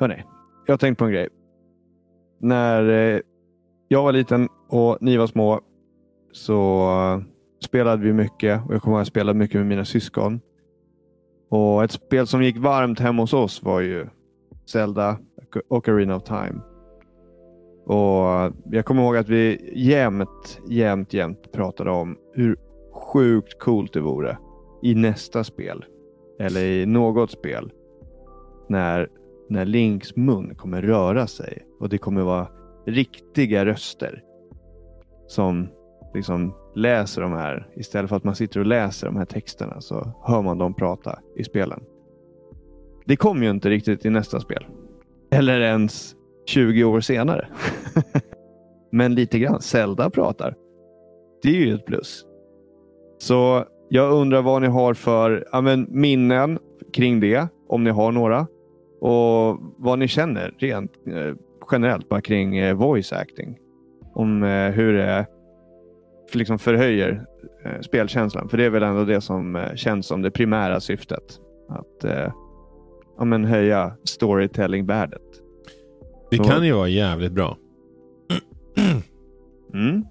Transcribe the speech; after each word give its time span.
Hörrni, 0.00 0.24
jag 0.66 0.72
har 0.72 0.78
tänkt 0.78 0.98
på 0.98 1.04
en 1.04 1.10
grej. 1.10 1.28
När 2.40 2.88
eh, 2.88 3.20
jag 3.88 4.02
var 4.02 4.12
liten 4.12 4.48
och 4.68 4.98
ni 5.00 5.16
var 5.16 5.26
små 5.26 5.60
så 6.32 6.82
eh, 6.90 7.20
spelade 7.64 8.02
vi 8.02 8.12
mycket 8.12 8.60
och 8.66 8.74
jag 8.74 8.82
kommer 8.82 8.96
ihåg 8.96 9.00
att 9.00 9.06
jag 9.06 9.12
spelade 9.12 9.38
mycket 9.38 9.56
med 9.56 9.66
mina 9.66 9.84
syskon. 9.84 10.40
Och 11.50 11.84
Ett 11.84 11.92
spel 11.92 12.26
som 12.26 12.42
gick 12.42 12.58
varmt 12.58 13.00
hemma 13.00 13.22
hos 13.22 13.32
oss 13.32 13.62
var 13.62 13.80
ju 13.80 14.06
Zelda 14.66 15.18
och 15.68 15.88
Arena 15.88 16.16
of 16.16 16.22
Time. 16.22 16.60
Och 17.86 18.30
eh, 18.30 18.52
Jag 18.70 18.84
kommer 18.84 19.02
ihåg 19.02 19.16
att 19.16 19.28
vi 19.28 19.72
jämt, 19.74 20.60
jämt, 20.68 21.12
jämt 21.12 21.52
pratade 21.52 21.90
om 21.90 22.16
hur 22.34 22.56
sjukt 22.92 23.58
coolt 23.58 23.92
det 23.92 24.00
vore 24.00 24.38
i 24.82 24.94
nästa 24.94 25.44
spel. 25.44 25.84
Eller 26.40 26.64
i 26.64 26.86
något 26.86 27.30
spel. 27.30 27.72
När, 28.68 29.08
när 29.48 29.64
Links 29.64 30.16
mun 30.16 30.54
kommer 30.54 30.82
röra 30.82 31.26
sig 31.26 31.66
och 31.80 31.88
det 31.88 31.98
kommer 31.98 32.22
vara 32.22 32.48
riktiga 32.86 33.64
röster 33.64 34.22
som 35.26 35.68
liksom 36.14 36.54
läser 36.74 37.22
de 37.22 37.32
här. 37.32 37.68
Istället 37.76 38.08
för 38.08 38.16
att 38.16 38.24
man 38.24 38.34
sitter 38.34 38.60
och 38.60 38.66
läser 38.66 39.06
de 39.06 39.16
här 39.16 39.24
texterna 39.24 39.80
så 39.80 40.12
hör 40.22 40.42
man 40.42 40.58
dem 40.58 40.74
prata 40.74 41.18
i 41.36 41.44
spelen. 41.44 41.80
Det 43.06 43.16
kommer 43.16 43.44
ju 43.44 43.50
inte 43.50 43.70
riktigt 43.70 44.04
i 44.04 44.10
nästa 44.10 44.40
spel. 44.40 44.66
Eller 45.30 45.60
ens 45.60 46.14
20 46.46 46.84
år 46.84 47.00
senare. 47.00 47.48
Men 48.92 49.14
lite 49.14 49.38
grann. 49.38 49.60
Zelda 49.60 50.10
pratar. 50.10 50.54
Det 51.42 51.48
är 51.48 51.66
ju 51.66 51.74
ett 51.74 51.86
plus. 51.86 52.24
Så 53.18 53.64
jag 53.88 54.12
undrar 54.12 54.42
vad 54.42 54.62
ni 54.62 54.68
har 54.68 54.94
för 54.94 55.48
ja, 55.52 55.60
men, 55.60 55.86
minnen 55.90 56.58
kring 56.92 57.20
det, 57.20 57.48
om 57.68 57.84
ni 57.84 57.90
har 57.90 58.12
några. 58.12 58.46
Och 59.00 59.58
vad 59.76 59.98
ni 59.98 60.08
känner 60.08 60.54
rent 60.58 60.92
eh, 61.06 61.34
generellt 61.72 62.08
bara 62.08 62.20
kring 62.20 62.56
eh, 62.56 62.74
voice 62.74 63.12
acting. 63.12 63.58
Om 64.14 64.42
eh, 64.42 64.70
hur 64.70 64.92
det 64.92 65.26
liksom 66.32 66.58
förhöjer 66.58 67.24
spelkänslan. 67.80 68.48
För 68.48 68.56
det 68.56 68.64
är 68.64 68.70
väl 68.70 68.82
ändå 68.82 69.04
det 69.04 69.20
som 69.20 69.68
känns 69.74 70.06
som 70.06 70.22
det 70.22 70.30
primära 70.30 70.80
syftet. 70.80 71.40
Att 71.68 72.04
ja, 73.18 73.24
men 73.24 73.44
höja 73.44 73.96
storytelling-värdet. 74.04 75.22
Det 76.30 76.36
Så. 76.36 76.44
kan 76.44 76.66
ju 76.66 76.72
vara 76.72 76.88
jävligt 76.88 77.32
bra. 77.32 77.56
Mm. 79.74 80.04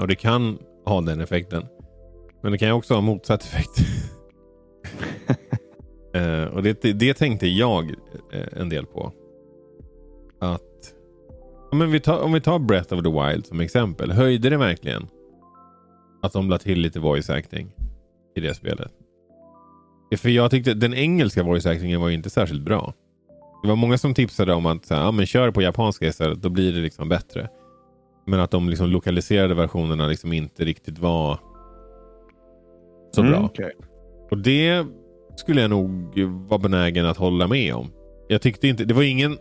Och 0.00 0.08
det 0.08 0.14
kan 0.14 0.58
ha 0.84 1.00
den 1.00 1.20
effekten. 1.20 1.62
Men 2.42 2.52
det 2.52 2.58
kan 2.58 2.68
ju 2.68 2.74
också 2.74 2.94
ha 2.94 3.00
motsatt 3.00 3.42
effekt. 3.42 3.78
eh, 6.16 6.44
och 6.44 6.62
det, 6.62 6.82
det 6.82 7.14
tänkte 7.14 7.46
jag 7.46 7.94
eh, 8.32 8.60
en 8.60 8.68
del 8.68 8.86
på. 8.86 9.12
Att 10.40 10.62
men 11.72 11.90
vi 11.90 12.00
tar, 12.00 12.20
om 12.20 12.32
vi 12.32 12.40
tar 12.40 12.58
Breath 12.58 12.94
of 12.94 13.02
the 13.02 13.10
Wild 13.10 13.46
som 13.46 13.60
exempel. 13.60 14.12
Höjde 14.12 14.50
det 14.50 14.56
verkligen 14.56 15.08
att 16.22 16.32
de 16.32 16.50
la 16.50 16.58
till 16.58 16.80
lite 16.80 17.00
voice 17.00 17.30
acting 17.30 17.70
i 18.36 18.40
det 18.40 18.54
spelet? 18.54 18.92
För 20.16 20.28
jag 20.28 20.50
tyckte 20.50 20.74
den 20.74 20.94
engelska 20.94 21.42
voice 21.42 21.66
actingen 21.66 22.00
var 22.00 22.08
ju 22.08 22.14
inte 22.14 22.30
särskilt 22.30 22.62
bra. 22.62 22.94
Det 23.62 23.68
var 23.68 23.76
många 23.76 23.98
som 23.98 24.14
tipsade 24.14 24.54
om 24.54 24.66
att 24.66 24.90
ja, 24.90 25.10
men 25.10 25.26
kör 25.26 25.50
på 25.50 25.62
japanska 25.62 26.06
istället, 26.06 26.42
då 26.42 26.48
blir 26.48 26.72
det 26.72 26.80
liksom 26.80 27.08
bättre. 27.08 27.48
Men 28.26 28.40
att 28.40 28.50
de 28.50 28.68
liksom 28.68 28.88
lokaliserade 28.88 29.54
versionerna 29.54 30.06
liksom 30.06 30.32
inte 30.32 30.64
riktigt 30.64 30.98
var 30.98 31.38
så 33.14 33.20
mm, 33.20 33.32
bra. 33.32 33.44
Okay. 33.44 33.72
Och 34.30 34.38
det 34.38 34.86
skulle 35.36 35.60
jag 35.60 35.70
nog 35.70 36.20
vara 36.48 36.58
benägen 36.58 37.06
att 37.06 37.16
hålla 37.16 37.48
med 37.48 37.74
om. 37.74 37.90
Jag 38.28 38.42
tyckte 38.42 38.68
inte, 38.68 38.84
det 38.84 38.94
var 38.94 39.02
ingen... 39.02 39.38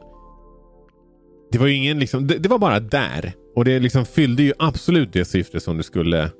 Det 1.51 1.57
var 1.57 1.67
ingen 1.67 1.99
liksom, 1.99 2.27
det, 2.27 2.37
det 2.37 2.49
var 2.49 2.59
bara 2.59 2.79
där. 2.79 3.33
Och 3.55 3.65
det 3.65 3.79
liksom 3.79 4.05
fyllde 4.05 4.43
ju 4.43 4.53
absolut 4.59 5.13
det 5.13 5.25
syfte 5.25 5.59
som 5.59 5.77
det 5.77 5.83
skulle 5.83 6.31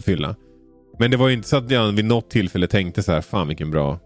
fylla. 0.00 0.36
Men 0.98 1.10
det 1.10 1.16
var 1.16 1.28
ju 1.28 1.34
inte 1.34 1.48
så 1.48 1.56
att 1.56 1.70
jag 1.70 1.92
vid 1.92 2.04
något 2.04 2.30
tillfälle 2.30 2.66
tänkte 2.66 3.02
så 3.02 3.12
här, 3.12 3.20
fan 3.20 3.48
vilken 3.48 3.70
bra 3.70 3.98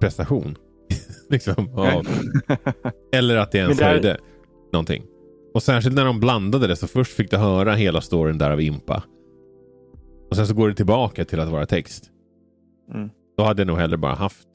prestation. 0.00 0.56
liksom, 1.30 1.78
av, 1.78 2.06
eller 3.12 3.36
att 3.36 3.52
det 3.52 3.58
ens 3.58 3.78
där... 3.78 3.90
höjde 3.90 4.18
någonting. 4.72 5.04
Och 5.54 5.62
särskilt 5.62 5.96
när 5.96 6.04
de 6.04 6.20
blandade 6.20 6.66
det 6.66 6.76
så 6.76 6.86
först 6.86 7.12
fick 7.12 7.30
du 7.30 7.36
höra 7.36 7.74
hela 7.74 8.00
storyn 8.00 8.38
där 8.38 8.50
av 8.50 8.60
Impa. 8.60 9.02
Och 10.30 10.36
sen 10.36 10.46
så 10.46 10.54
går 10.54 10.68
det 10.68 10.74
tillbaka 10.74 11.24
till 11.24 11.40
att 11.40 11.48
vara 11.48 11.66
text. 11.66 12.10
Mm. 12.94 13.10
Då 13.40 13.44
hade 13.44 13.60
jag 13.60 13.66
nog 13.66 13.78
hellre 13.78 13.96
bara 13.96 14.14
haft 14.14 14.48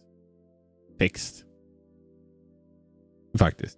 text. 1.00 1.36
Faktiskt. 3.40 3.78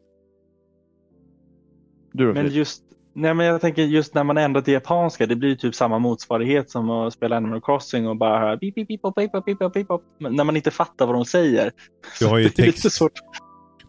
Men 2.13 2.47
just, 2.47 2.83
nej 3.15 3.33
men 3.33 3.45
jag 3.45 3.61
tänker 3.61 3.81
just 3.81 4.13
när 4.13 4.23
man 4.23 4.37
ändrar 4.37 4.61
till 4.61 4.73
japanska, 4.73 5.25
det 5.25 5.35
blir 5.35 5.49
ju 5.49 5.55
typ 5.55 5.75
samma 5.75 5.99
motsvarighet 5.99 6.69
som 6.69 6.89
att 6.89 7.13
spela 7.13 7.37
Animal 7.37 7.61
Crossing 7.61 8.07
och 8.07 8.17
bara 8.17 8.39
höra 8.39 8.57
pip, 8.57 8.75
pip, 8.75 8.87
pip, 8.87 9.01
pip, 9.15 9.45
pip, 9.45 9.59
pip, 9.59 9.73
pip, 9.73 9.87
när 10.17 10.43
man 10.43 10.55
inte 10.55 10.71
fattar 10.71 11.05
vad 11.05 11.15
de 11.15 11.25
säger. 11.25 11.71
Du 12.19 12.25
har 12.25 12.37
ju 12.37 12.49
text. 12.49 12.83
Det 12.83 12.87
är 12.87 12.89
svårt. 12.89 13.11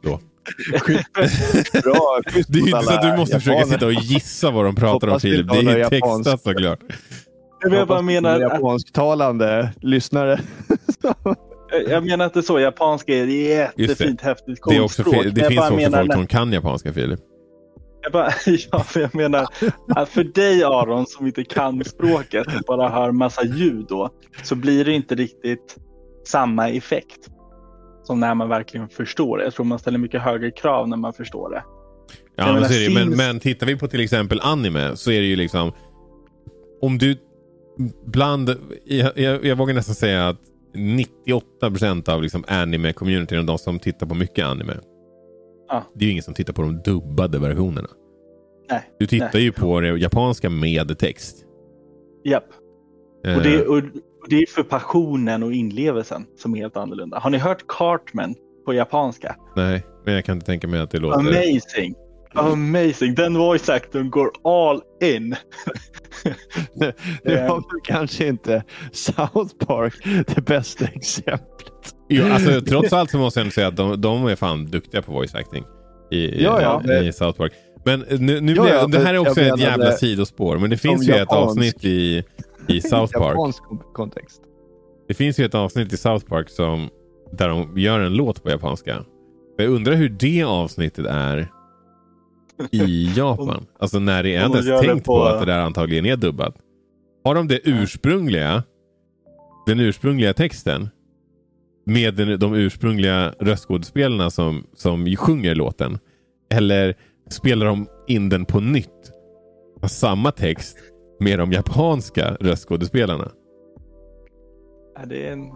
Då. 0.02 0.10
Bra, 1.82 2.20
det 2.32 2.58
är 2.58 2.58
inte 2.58 2.82
så 2.82 2.94
att 2.94 3.02
du 3.02 3.16
måste 3.16 3.36
japaner. 3.36 3.38
försöka 3.38 3.64
sitta 3.64 3.86
och 3.86 3.92
gissa 3.92 4.50
vad 4.50 4.64
de 4.64 4.74
pratar 4.74 5.08
om 5.08 5.20
Filip. 5.20 5.48
Det 5.48 5.58
är 5.58 5.78
ju 5.78 5.84
textat 5.84 6.42
såklart. 6.42 6.80
Jag, 7.60 7.72
jag 7.72 7.88
bara 7.88 8.02
menar... 8.02 8.40
Japansktalande 8.40 9.72
lyssnare 9.80 10.40
jag 11.88 12.06
menar 12.06 12.24
inte 12.24 12.42
så. 12.42 12.60
Japanska 12.60 13.14
är 13.14 13.22
ett 13.64 13.78
jättefint, 13.78 14.20
häftigt 14.20 14.58
det, 14.68 14.76
är 14.76 14.80
också 14.80 15.02
språk. 15.02 15.24
det 15.32 15.44
finns 15.44 15.60
också 15.60 15.74
menar, 15.74 15.98
folk 15.98 16.12
som 16.12 16.26
kan 16.26 16.52
japanska, 16.52 16.92
Filip. 16.92 17.20
Jag 18.02 18.12
bara, 18.12 18.30
ja, 18.70 18.80
för 18.80 19.00
jag 19.00 19.14
menar 19.14 19.46
för 20.04 20.24
dig 20.24 20.64
Aron 20.64 21.06
som 21.06 21.26
inte 21.26 21.44
kan 21.44 21.84
språket 21.84 22.46
och 22.46 22.62
bara 22.66 22.88
hör 22.88 23.12
massa 23.12 23.44
ljud 23.44 23.86
då, 23.88 24.10
så 24.42 24.54
blir 24.54 24.84
det 24.84 24.92
inte 24.92 25.14
riktigt 25.14 25.76
samma 26.26 26.68
effekt 26.68 27.28
som 28.02 28.20
när 28.20 28.34
man 28.34 28.48
verkligen 28.48 28.88
förstår 28.88 29.38
det. 29.38 29.44
Jag 29.44 29.54
tror 29.54 29.66
man 29.66 29.78
ställer 29.78 29.98
mycket 29.98 30.22
högre 30.22 30.50
krav 30.50 30.88
när 30.88 30.96
man 30.96 31.12
förstår 31.12 31.50
det. 31.50 31.62
Ja, 32.36 32.44
men, 32.44 32.54
menar, 32.54 32.68
finns... 32.68 32.94
men, 32.94 33.08
men 33.08 33.40
tittar 33.40 33.66
vi 33.66 33.76
på 33.76 33.88
till 33.88 34.00
exempel 34.00 34.40
anime 34.42 34.96
så 34.96 35.10
är 35.10 35.20
det 35.20 35.26
ju 35.26 35.36
liksom 35.36 35.72
om 36.80 36.98
du 36.98 37.16
bland, 38.06 38.56
jag, 38.84 39.18
jag, 39.18 39.44
jag 39.44 39.56
vågar 39.56 39.74
nästan 39.74 39.94
säga 39.94 40.28
att 40.28 40.40
98% 40.74 42.10
av 42.10 42.22
liksom 42.22 42.44
anime-communityn, 42.44 43.46
de 43.46 43.58
som 43.58 43.78
tittar 43.78 44.06
på 44.06 44.14
mycket 44.14 44.44
anime. 44.44 44.72
Ah. 45.68 45.82
Det 45.94 46.04
är 46.04 46.06
ju 46.06 46.12
ingen 46.12 46.22
som 46.22 46.34
tittar 46.34 46.52
på 46.52 46.62
de 46.62 46.82
dubbade 46.82 47.38
versionerna. 47.38 47.88
Nej. 48.70 48.82
Du 48.98 49.06
tittar 49.06 49.30
Nej. 49.34 49.42
ju 49.42 49.52
på 49.52 49.80
det 49.80 49.88
japanska 49.88 50.50
med 50.50 50.98
text. 50.98 51.44
Japp. 52.24 52.44
Och, 53.36 53.42
det, 53.42 53.66
och, 53.66 53.76
och 54.22 54.28
det 54.28 54.36
är 54.36 54.46
för 54.46 54.62
passionen 54.62 55.42
och 55.42 55.52
inlevelsen 55.52 56.26
som 56.36 56.54
är 56.54 56.58
helt 56.58 56.76
annorlunda. 56.76 57.18
Har 57.18 57.30
ni 57.30 57.38
hört 57.38 57.66
Cartman 57.68 58.34
på 58.64 58.74
japanska? 58.74 59.36
Nej, 59.56 59.86
men 60.04 60.14
jag 60.14 60.24
kan 60.24 60.34
inte 60.34 60.46
tänka 60.46 60.68
mig 60.68 60.80
att 60.80 60.90
det 60.90 60.98
låter... 60.98 61.18
Amazing! 61.18 61.94
Amazing! 62.34 63.14
Den 63.14 63.38
voice 63.38 63.68
actorn 63.68 64.10
går 64.10 64.30
all 64.44 64.82
in. 65.02 65.36
nu 67.24 67.36
har 67.36 67.84
kanske 67.84 68.26
inte 68.26 68.62
South 68.92 69.56
Park 69.66 69.94
det 70.34 70.40
bästa 70.40 70.84
exemplet. 70.86 71.94
Jo, 72.08 72.24
alltså, 72.24 72.60
trots 72.60 72.92
allt 72.92 73.10
så 73.10 73.18
måste 73.18 73.40
jag 73.40 73.52
säga 73.52 73.68
att 73.68 73.76
de, 73.76 74.00
de 74.00 74.26
är 74.26 74.36
fan 74.36 74.66
duktiga 74.66 75.02
på 75.02 75.12
voice 75.12 75.34
acting 75.34 75.64
i, 76.10 76.42
ja, 76.42 76.80
ja, 76.84 77.02
i, 77.02 77.12
South 77.12 77.38
Park. 77.38 77.52
Men 77.84 78.00
nu, 78.00 78.40
nu 78.40 78.54
ja, 78.54 78.62
blev, 78.62 78.74
ja, 78.74 78.86
det 78.86 78.98
här 78.98 79.14
är 79.14 79.18
också 79.18 79.40
ett 79.40 79.60
jävla 79.60 79.92
sidospår, 79.92 80.58
men 80.58 80.70
det 80.70 80.76
finns 80.76 81.08
ju 81.08 81.12
japansk, 81.12 81.32
ett 81.32 81.38
avsnitt 81.38 81.84
i, 81.84 82.24
i 82.68 82.80
South 82.80 83.18
Park. 83.18 83.36
Japansk 83.36 83.62
kontext. 83.92 84.42
Det 85.08 85.14
finns 85.14 85.40
ju 85.40 85.44
ett 85.44 85.54
avsnitt 85.54 85.92
i 85.92 85.96
South 85.96 86.26
Park 86.26 86.50
som, 86.50 86.88
där 87.32 87.48
de 87.48 87.78
gör 87.78 88.00
en 88.00 88.12
låt 88.12 88.42
på 88.42 88.50
japanska. 88.50 89.04
Jag 89.56 89.68
undrar 89.68 89.94
hur 89.94 90.08
det 90.08 90.42
avsnittet 90.42 91.06
är 91.06 91.48
i 92.70 93.12
Japan. 93.16 93.66
Alltså 93.78 93.98
när 93.98 94.22
det 94.22 94.34
är 94.34 94.40
ens 94.40 94.66
tänkt 94.80 95.04
på... 95.06 95.18
på... 95.18 95.24
att 95.24 95.40
det 95.40 95.46
där 95.46 95.58
antagligen 95.58 96.06
är 96.06 96.16
dubbat. 96.16 96.54
Har 97.24 97.34
de 97.34 97.48
det 97.48 97.60
ursprungliga, 97.64 98.62
den 99.66 99.80
ursprungliga 99.80 100.34
texten 100.34 100.88
med 101.86 102.14
den, 102.14 102.38
de 102.38 102.54
ursprungliga 102.54 103.34
röstskådespelarna 103.40 104.30
som, 104.30 104.66
som 104.74 105.16
sjunger 105.16 105.54
låten? 105.54 105.98
Eller 106.50 106.94
spelar 107.28 107.66
de 107.66 107.86
in 108.06 108.28
den 108.28 108.44
på 108.44 108.60
nytt? 108.60 109.12
Samma 109.86 110.32
text 110.32 110.78
med 111.20 111.38
de 111.38 111.52
japanska 111.52 112.36
röstskådespelarna? 112.40 113.30
det 115.06 115.26
är 115.26 115.32
en 115.32 115.52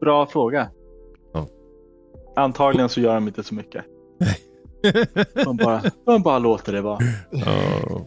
bra 0.00 0.26
fråga. 0.26 0.70
Ja. 1.32 1.48
Antagligen 2.36 2.88
så 2.88 3.00
gör 3.00 3.14
de 3.14 3.28
inte 3.28 3.42
så 3.42 3.54
mycket. 3.54 3.84
De 5.44 5.56
bara, 5.56 5.82
de 6.06 6.22
bara 6.22 6.38
låter 6.38 6.72
det 6.72 6.80
vara. 6.80 6.98
Oh. 7.32 8.02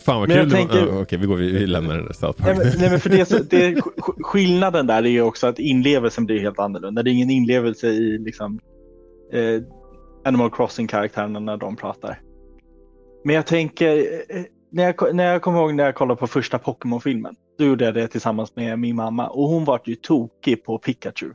Fan 0.00 0.20
vad 0.20 0.28
men 0.28 0.38
kul. 0.38 0.50
Tänker... 0.50 0.86
Oh, 0.86 1.02
Okej, 1.02 1.18
vi, 1.18 1.26
går, 1.26 1.36
vi, 1.36 1.52
vi 1.52 1.66
lämnar 1.66 1.98
det 1.98 2.14
South 2.14 2.42
Park. 2.42 2.56
Nej, 2.56 2.66
men, 2.66 2.80
nej, 2.80 2.90
men 2.90 3.00
för 3.00 3.10
det, 3.10 3.50
det, 3.50 3.82
skillnaden 4.22 4.86
där 4.86 5.06
är 5.06 5.22
också 5.22 5.46
att 5.46 5.58
inlevelsen 5.58 6.26
blir 6.26 6.40
helt 6.40 6.58
annorlunda. 6.58 7.02
Det 7.02 7.10
är 7.10 7.12
ingen 7.12 7.30
inlevelse 7.30 7.86
i 7.86 8.18
liksom, 8.18 8.60
eh, 9.32 9.62
Animal 10.24 10.50
Crossing-karaktärerna 10.50 11.40
när 11.40 11.56
de 11.56 11.76
pratar. 11.76 12.20
Men 13.24 13.34
jag 13.34 13.46
tänker, 13.46 13.96
eh, 14.28 14.42
när 14.72 14.84
jag, 14.84 15.14
när 15.14 15.32
jag 15.32 15.42
kommer 15.42 15.58
ihåg 15.58 15.74
när 15.74 15.84
jag 15.84 15.94
kollade 15.94 16.20
på 16.20 16.26
första 16.26 16.58
Pokémon-filmen. 16.58 17.34
Då 17.58 17.64
gjorde 17.64 17.84
jag 17.84 17.94
det 17.94 18.08
tillsammans 18.08 18.56
med 18.56 18.78
min 18.78 18.96
mamma 18.96 19.28
och 19.28 19.48
hon 19.48 19.64
var 19.64 19.80
ju 19.84 19.94
tokig 19.94 20.64
på 20.64 20.78
Pikachu. 20.78 21.30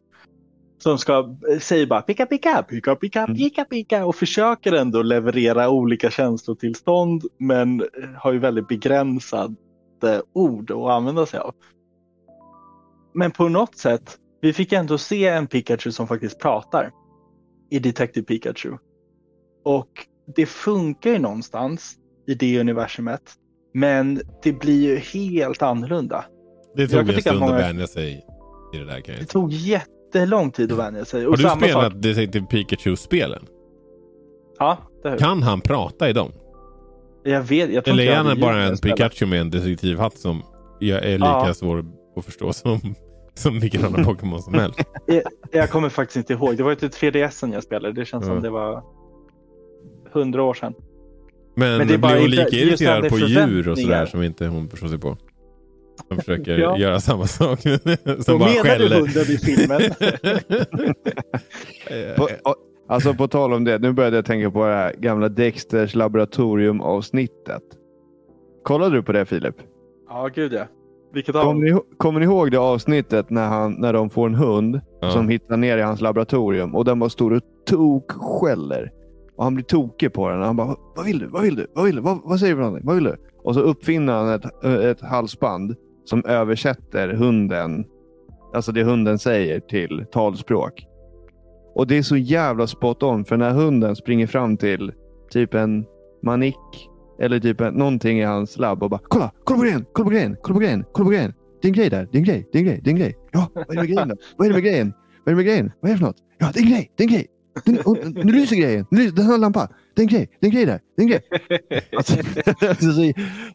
Som 0.78 0.98
ska, 0.98 1.36
eh, 1.52 1.60
säger 1.60 1.86
bara 1.86 2.02
pika 2.02 2.26
pika, 2.26 2.64
pika 2.64 2.96
pika, 2.96 3.24
Mm. 3.24 3.36
pika 3.36 3.66
pika 3.66 4.06
och 4.06 4.16
försöker 4.16 4.74
ändå 4.74 5.02
leverera 5.02 5.70
olika 5.70 6.12
känslotillstånd 6.12 7.24
men 7.38 7.82
eh, 7.82 7.88
har 8.18 8.32
ju 8.32 8.40
väldigt 8.40 8.68
begränsade 8.68 9.56
ord 10.34 10.72
att 10.72 10.90
använda 10.90 11.26
sig 11.26 11.40
av. 11.40 11.54
Men 13.14 13.32
på 13.32 13.50
något 13.50 13.78
sätt, 13.78 14.18
vi 14.42 14.54
fick 14.54 14.74
ändå 14.74 14.98
se 14.98 15.28
en 15.28 15.48
Pikachu 15.48 15.92
som 15.92 16.08
faktiskt 16.08 16.40
pratar 16.40 16.92
i 17.70 17.80
Detective 17.80 18.26
Pikachu. 18.26 18.78
Och 19.64 19.90
det 20.36 20.46
funkar 20.46 21.10
ju 21.10 21.20
någonstans 21.20 21.96
i 22.28 22.36
det 22.36 22.60
universumet. 22.60 23.22
Men 23.74 24.22
det 24.44 24.54
blir 24.54 24.90
ju 24.90 24.96
helt 24.96 25.62
annorlunda. 25.62 26.26
Det 26.76 26.88
tog 26.88 27.10
en 27.10 27.22
stund 27.22 27.44
att 27.44 27.62
vänja 27.62 27.88
sig 27.88 28.26
i 28.74 28.78
det 28.78 28.86
där 28.86 29.02
kan 29.02 29.16
Det 29.16 29.26
tog 29.26 29.54
jättelång 30.20 30.52
tid 30.52 30.72
att 30.72 30.78
vänja 30.78 31.06
sig. 31.06 31.26
Och 31.28 31.32
Har 31.32 31.38
du 31.38 31.44
samma 31.44 31.56
spelat 31.62 31.84
Sak, 31.84 31.94
Detective 31.96 32.46
Pikachu-spelen? 32.46 33.46
ja, 34.60 34.78
det 35.04 35.10
har 35.10 35.16
jag. 35.16 35.20
Kan 35.20 35.44
han 35.44 35.62
prata 35.62 36.10
i 36.10 36.14
dem? 36.14 36.32
jag 37.24 37.42
vet. 37.42 37.74
Jag 37.74 37.86
tror 37.86 37.94
Eller 37.94 38.04
är 38.04 38.16
jag 38.16 38.24
han 38.24 38.40
bara 38.40 38.62
en 38.64 38.70
jag. 38.70 38.82
Pikachu 38.82 39.26
med 39.26 39.42
en 39.42 39.50
detektivhatt 39.50 40.18
som 40.18 40.42
är 40.82 41.12
lika 41.12 41.26
Ja. 41.26 41.54
svår 41.54 41.86
att 42.18 42.26
förstå 42.26 42.54
som, 42.54 42.80
som 43.34 43.60
vilken 43.60 43.86
annan 43.86 44.04
Pokémon 44.06 44.42
som 44.42 44.54
helst? 44.54 44.80
Jag 45.52 45.70
kommer 45.70 45.90
faktiskt 45.90 46.18
inte 46.18 46.34
ihåg. 46.34 46.58
Det 46.58 46.64
var 46.64 46.70
ju 46.70 46.76
till 46.76 46.90
3DSen 46.90 47.54
jag 47.54 47.64
spelade. 47.64 47.94
Det 48.02 48.06
känns 48.06 48.26
Ja. 48.28 48.34
som 48.34 48.42
det 48.44 48.50
var 48.50 48.84
hundra 50.14 50.44
år 50.44 50.54
sedan. 50.54 50.74
Men, 51.56 51.78
Men 51.78 51.88
det 51.88 51.94
är 51.94 51.98
bara 51.98 52.12
blir 52.12 52.22
hon 52.22 52.30
lika 52.30 52.48
irriterad 52.58 53.10
på 53.10 53.18
djur 53.18 53.70
och 53.70 53.80
sådär 53.80 54.06
som 54.06 54.24
inte 54.24 54.48
hon 54.48 54.70
förstår 54.70 54.88
sig 54.88 55.00
på? 55.00 55.18
Som 56.08 56.18
försöker 56.18 56.58
Ja. 56.58 56.78
göra 56.78 57.00
samma 57.00 57.28
sak. 57.28 57.60
som 57.62 57.80
Då 58.28 58.38
bara 58.38 58.50
menar 58.50 58.50
du 58.50 58.56
skäller. 58.70 58.96
hunden 59.00 59.24
i 59.24 59.38
filmen? 59.38 59.82
På, 62.18 62.24
och- 62.24 62.56
alltså 62.90 63.14
på 63.14 63.28
tal 63.28 63.54
om 63.54 63.64
det, 63.64 63.80
nu 63.82 63.94
började 63.94 64.16
jag 64.16 64.26
tänka 64.26 64.52
på 64.52 64.66
det 64.66 64.74
här 64.74 64.94
gamla 64.98 65.30
Dexters 65.30 65.96
laboratorium-avsnittet. 65.96 67.64
Kollade 68.64 68.96
du 68.96 69.04
på 69.04 69.12
det 69.12 69.26
Filip? 69.26 69.56
ja, 70.10 70.30
gud 70.36 70.54
ja. 70.54 70.64
Vilket 71.14 71.36
av 71.36 71.44
Kommer 71.44 71.72
ni, 71.74 71.80
kommer 71.98 72.20
ni 72.20 72.26
ihåg 72.26 72.52
det 72.52 72.58
avsnittet 72.58 73.30
när, 73.30 73.48
han, 73.48 73.74
när 73.74 73.94
de 73.94 74.10
får 74.10 74.26
en 74.28 74.36
hund 74.36 74.82
Ja. 75.02 75.12
som 75.12 75.30
hittar 75.30 75.58
ner 75.58 75.78
i 75.78 75.82
hans 75.82 76.02
laboratorium 76.02 76.76
och 76.76 76.86
den 76.86 77.00
bara 77.00 77.10
står 77.10 77.34
och 77.34 77.42
tokskäller. 77.70 78.92
Och 79.36 79.44
han 79.44 79.56
blir 79.56 79.66
tokig 79.66 80.14
på 80.14 80.30
den. 80.30 80.42
Han 80.42 80.56
bara, 80.56 80.76
vad 80.96 81.06
vill 81.06 81.20
du? 81.20 81.28
Vad 81.28 81.42
vill 81.42 81.56
du? 81.56 81.68
Vad 81.74 81.86
vill 81.86 81.96
du? 81.96 82.02
Vad, 82.02 82.20
vad 82.24 82.40
säger 82.40 82.54
du 82.54 82.58
för 82.58 82.64
någonting? 82.64 82.86
Vad 82.88 82.96
vill 82.96 83.04
du? 83.04 83.16
Och 83.44 83.54
så 83.54 83.60
uppfinner 83.62 84.14
han 84.14 84.30
ett, 84.30 84.64
ett 84.84 85.02
halsband 85.02 85.76
som 86.06 86.26
översätter 86.26 87.14
hunden, 87.14 87.86
alltså 88.54 88.72
det 88.72 88.84
hunden 88.84 89.20
säger 89.20 89.60
till 89.60 90.06
talspråk. 90.12 90.86
Och 91.76 91.88
det 91.88 91.98
är 91.98 92.02
så 92.02 92.18
jävla 92.18 92.68
spot 92.68 93.04
on 93.04 93.26
för 93.26 93.38
när 93.38 93.52
hunden 93.52 93.96
springer 93.96 94.28
fram 94.28 94.58
till 94.58 94.92
typ 95.30 95.54
en 95.54 95.86
manik 96.24 96.90
eller 97.20 97.40
typ 97.40 97.62
en, 97.62 97.74
någonting 97.74 98.20
i 98.20 98.24
hans 98.24 98.58
labb 98.58 98.84
och 98.84 98.90
bara 98.90 99.02
kolla, 99.04 99.32
kolla 99.44 99.58
på 99.58 99.64
grejen, 99.64 99.86
kolla 99.94 100.06
på 100.06 100.10
grejen, 100.10 100.38
kolla 100.42 100.54
på 100.54 100.60
grejen, 100.60 100.86
kolla 100.94 101.06
på 101.06 101.10
grejen. 101.12 101.34
Det 101.62 101.68
är 101.68 101.70
en 101.70 101.74
grej 101.74 101.90
där, 101.90 102.08
det 102.12 102.18
är 102.18 102.20
en 102.20 102.26
grej, 102.26 102.48
det 102.52 102.58
är 102.58 102.60
en 102.60 102.66
grej, 102.68 102.82
det 102.84 102.90
är 102.90 102.92
en 102.92 103.00
grej. 103.00 103.16
Ja, 103.32 103.50
vad 103.54 103.64
är 103.64 103.76
det 103.76 103.82
med 103.82 103.88
grejen 103.88 104.08
då? 104.10 104.16
Vad 104.38 104.48
är 104.48 104.50
det 104.50 104.56
med 104.56 104.64
grejen? 104.64 104.94
Vad 105.26 105.32
är 105.32 105.32
det 105.32 105.36
med 105.36 105.46
grejen? 105.46 105.72
Vad 105.82 105.92
är 105.92 105.96
det 105.96 106.00
för 106.00 106.06
något? 106.06 106.18
Ja, 106.38 106.52
det 106.54 106.60
är 106.60 106.64
en 106.64 106.70
grej, 106.70 106.92
det 106.98 107.04
är 107.04 107.08
en 107.08 107.14
grej. 107.14 107.28
Den, 107.64 107.80
och, 107.80 107.98
nu 108.26 108.32
lyser 108.34 108.56
grejen, 108.56 108.86
nu 108.92 109.12
den 109.12 109.26
har 109.26 109.34
en 109.34 109.42
lampa. 109.42 109.70
Det 109.96 110.02
är 110.02 110.04
en 110.04 110.08
grej, 110.10 110.30
det 110.40 110.46
är 110.46 110.50
en 110.50 110.56
grej 110.56 110.66
där, 110.66 110.80
det 110.98 111.02
är 111.02 111.06
en 111.06 111.10
grej. 111.10 111.22
Alltså, 111.98 112.14
alltså, 112.70 112.92
så, 112.92 113.02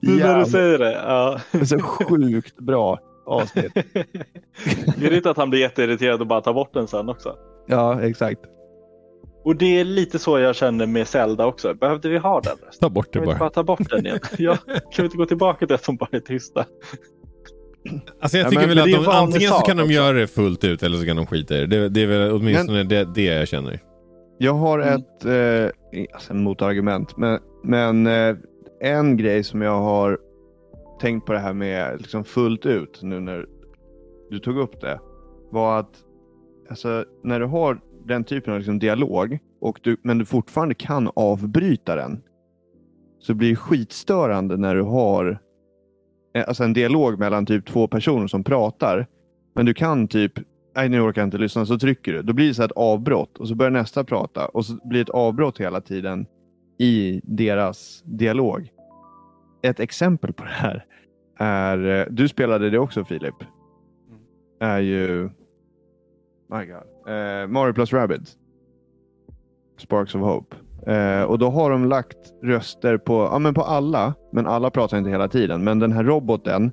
när 0.01 0.39
du 0.45 0.51
säger 0.51 0.79
det. 0.79 0.93
Ja. 0.93 1.41
så 1.67 1.79
sjukt 1.81 2.57
bra 2.59 2.99
avsnitt. 3.27 3.73
Det 4.99 5.07
är 5.07 5.13
inte 5.17 5.31
att 5.31 5.37
han 5.37 5.51
blir 5.51 5.61
jätteirriterad 5.61 6.21
och 6.21 6.27
bara 6.27 6.41
tar 6.41 6.55
bort 6.55 6.75
den 6.75 6.89
sen 6.89 7.09
också. 7.09 7.35
Ja, 7.69 8.01
exakt. 8.03 8.41
Och 9.45 9.57
det 9.57 9.81
är 9.81 9.85
lite 9.85 10.19
så 10.19 10.39
jag 10.39 10.57
känner 10.57 10.87
med 10.87 11.09
Zelda 11.09 11.47
också. 11.47 11.75
Behövde 11.75 12.09
vi 12.09 12.19
ha 12.19 12.41
den? 12.41 12.57
Ta 12.81 12.89
bort 12.91 13.13
det 13.13 13.19
Kan 13.19 13.27
bara. 13.27 13.39
bara 13.39 13.51
ta 13.51 13.63
bort 13.63 13.91
den 13.91 14.07
igen? 14.07 14.19
Ja, 14.39 14.57
kan 14.67 14.81
vi 14.97 15.03
inte 15.05 15.17
gå 15.17 15.27
tillbaka 15.27 15.67
till 15.67 15.75
att 15.75 15.85
de 15.85 15.97
bara 15.97 16.09
är 16.13 16.21
tysta? 16.21 16.65
Alltså 18.21 18.39
jag 18.39 18.47
Ja, 18.47 18.51
tycker 18.51 18.67
men 18.67 18.69
väl 18.69 18.79
att 18.95 19.05
de, 19.05 19.11
antingen 19.11 19.51
så 19.51 19.59
kan 19.59 19.77
de 19.77 19.83
också. 19.83 19.93
göra 19.93 20.13
det 20.13 20.27
fullt 20.27 20.65
ut 20.65 20.83
eller 20.83 20.99
så 20.99 21.07
kan 21.07 21.17
de 21.17 21.27
skita 21.27 21.57
i 21.57 21.61
det. 21.61 21.67
Det, 21.67 21.89
det 21.89 22.03
är 22.03 22.07
väl 22.07 22.33
åtminstone 22.33 22.83
det, 22.85 23.05
det 23.15 23.25
jag 23.25 23.49
känner. 23.49 23.81
Jag 24.43 24.55
har 24.55 24.79
Mm. 24.79 24.95
ett 24.95 25.25
eh, 25.25 26.05
alltså 26.15 26.33
en 26.33 26.43
motargument, 26.43 27.17
men, 27.17 27.41
men 27.63 28.07
eh, 28.07 28.37
en 28.81 29.17
grej 29.17 29.45
som 29.45 29.63
jag 29.63 29.81
har 29.81 30.19
tänkt 31.01 31.27
på 31.27 31.33
det 31.33 31.39
här 31.39 31.53
med 31.53 32.01
liksom 32.01 32.25
fullt 32.25 32.67
ut 32.67 33.01
nu 33.03 33.21
när 33.21 33.47
du 34.31 34.39
tog 34.39 34.59
upp 34.59 34.81
det 34.81 35.01
var 35.51 35.79
att 35.79 36.05
alltså, 36.71 37.05
när 37.25 37.41
du 37.41 37.47
har 37.47 37.81
den 38.05 38.25
typen 38.25 38.53
av 38.53 38.59
liksom 38.59 38.79
dialog 38.79 39.39
och 39.61 39.81
du, 39.83 39.97
men 40.03 40.19
du 40.19 40.25
fortfarande 40.25 40.75
kan 40.75 41.11
avbryta 41.17 41.97
den 41.97 42.23
så 43.19 43.35
blir 43.35 43.51
det 43.51 43.57
skitstörande 43.57 44.57
när 44.57 44.75
du 44.75 44.83
har 44.83 45.41
eh, 46.35 46.45
alltså 46.49 46.65
en 46.65 46.73
dialog 46.73 47.19
mellan 47.19 47.47
typ 47.47 47.67
två 47.67 47.89
personer 47.89 48.27
som 48.27 48.45
pratar 48.45 49.07
men 49.55 49.67
du 49.67 49.75
kan 49.75 50.09
typ 50.09 50.33
nej 50.75 50.89
nu 50.89 51.01
orkar 51.01 51.21
jag 51.21 51.27
inte 51.27 51.39
lyssna, 51.39 51.67
så 51.67 51.79
trycker 51.79 52.13
du. 52.13 52.23
Då 52.23 52.33
blir 52.33 52.49
det 52.49 52.55
så 52.55 52.63
ett 52.63 52.73
avbrott 52.73 53.39
och 53.39 53.49
så 53.49 53.55
börjar 53.55 53.71
nästa 53.71 54.05
prata 54.05 54.47
och 54.47 54.67
så 54.67 54.75
blir 54.85 54.99
det 54.99 55.03
ett 55.03 55.11
avbrott 55.11 55.61
hela 55.61 55.81
tiden 55.81 56.27
i 56.79 57.21
deras 57.25 58.03
dialog. 58.05 58.69
Ett 59.63 59.81
exempel 59.81 60.33
på 60.33 60.45
det 60.45 60.51
här 60.51 60.85
är, 61.39 62.01
eh, 62.01 62.07
du 62.11 62.29
spelade 62.29 62.71
det 62.71 62.79
också 62.79 63.05
Filip, 63.05 63.35
är 64.61 64.79
ju 64.79 65.31
my 66.51 66.67
God, 66.67 67.15
eh, 67.15 67.47
Mario 67.49 67.73
plus 67.73 67.93
Rabbids. 67.93 68.37
Sparks 69.79 70.15
of 70.15 70.21
Hope. 70.21 70.57
Eh, 70.87 71.23
och 71.23 71.39
då 71.39 71.51
har 71.51 71.71
de 71.71 71.85
lagt 71.85 72.35
röster 72.43 72.99
på, 72.99 73.29
ja, 73.33 73.39
men 73.39 73.55
på 73.55 73.63
alla, 73.63 74.15
men 74.33 74.47
alla 74.47 74.71
pratar 74.71 74.99
inte 74.99 75.11
hela 75.11 75.29
tiden. 75.29 75.65
Men 75.65 75.79
den 75.79 75.93
här 75.93 76.05
roboten 76.05 76.73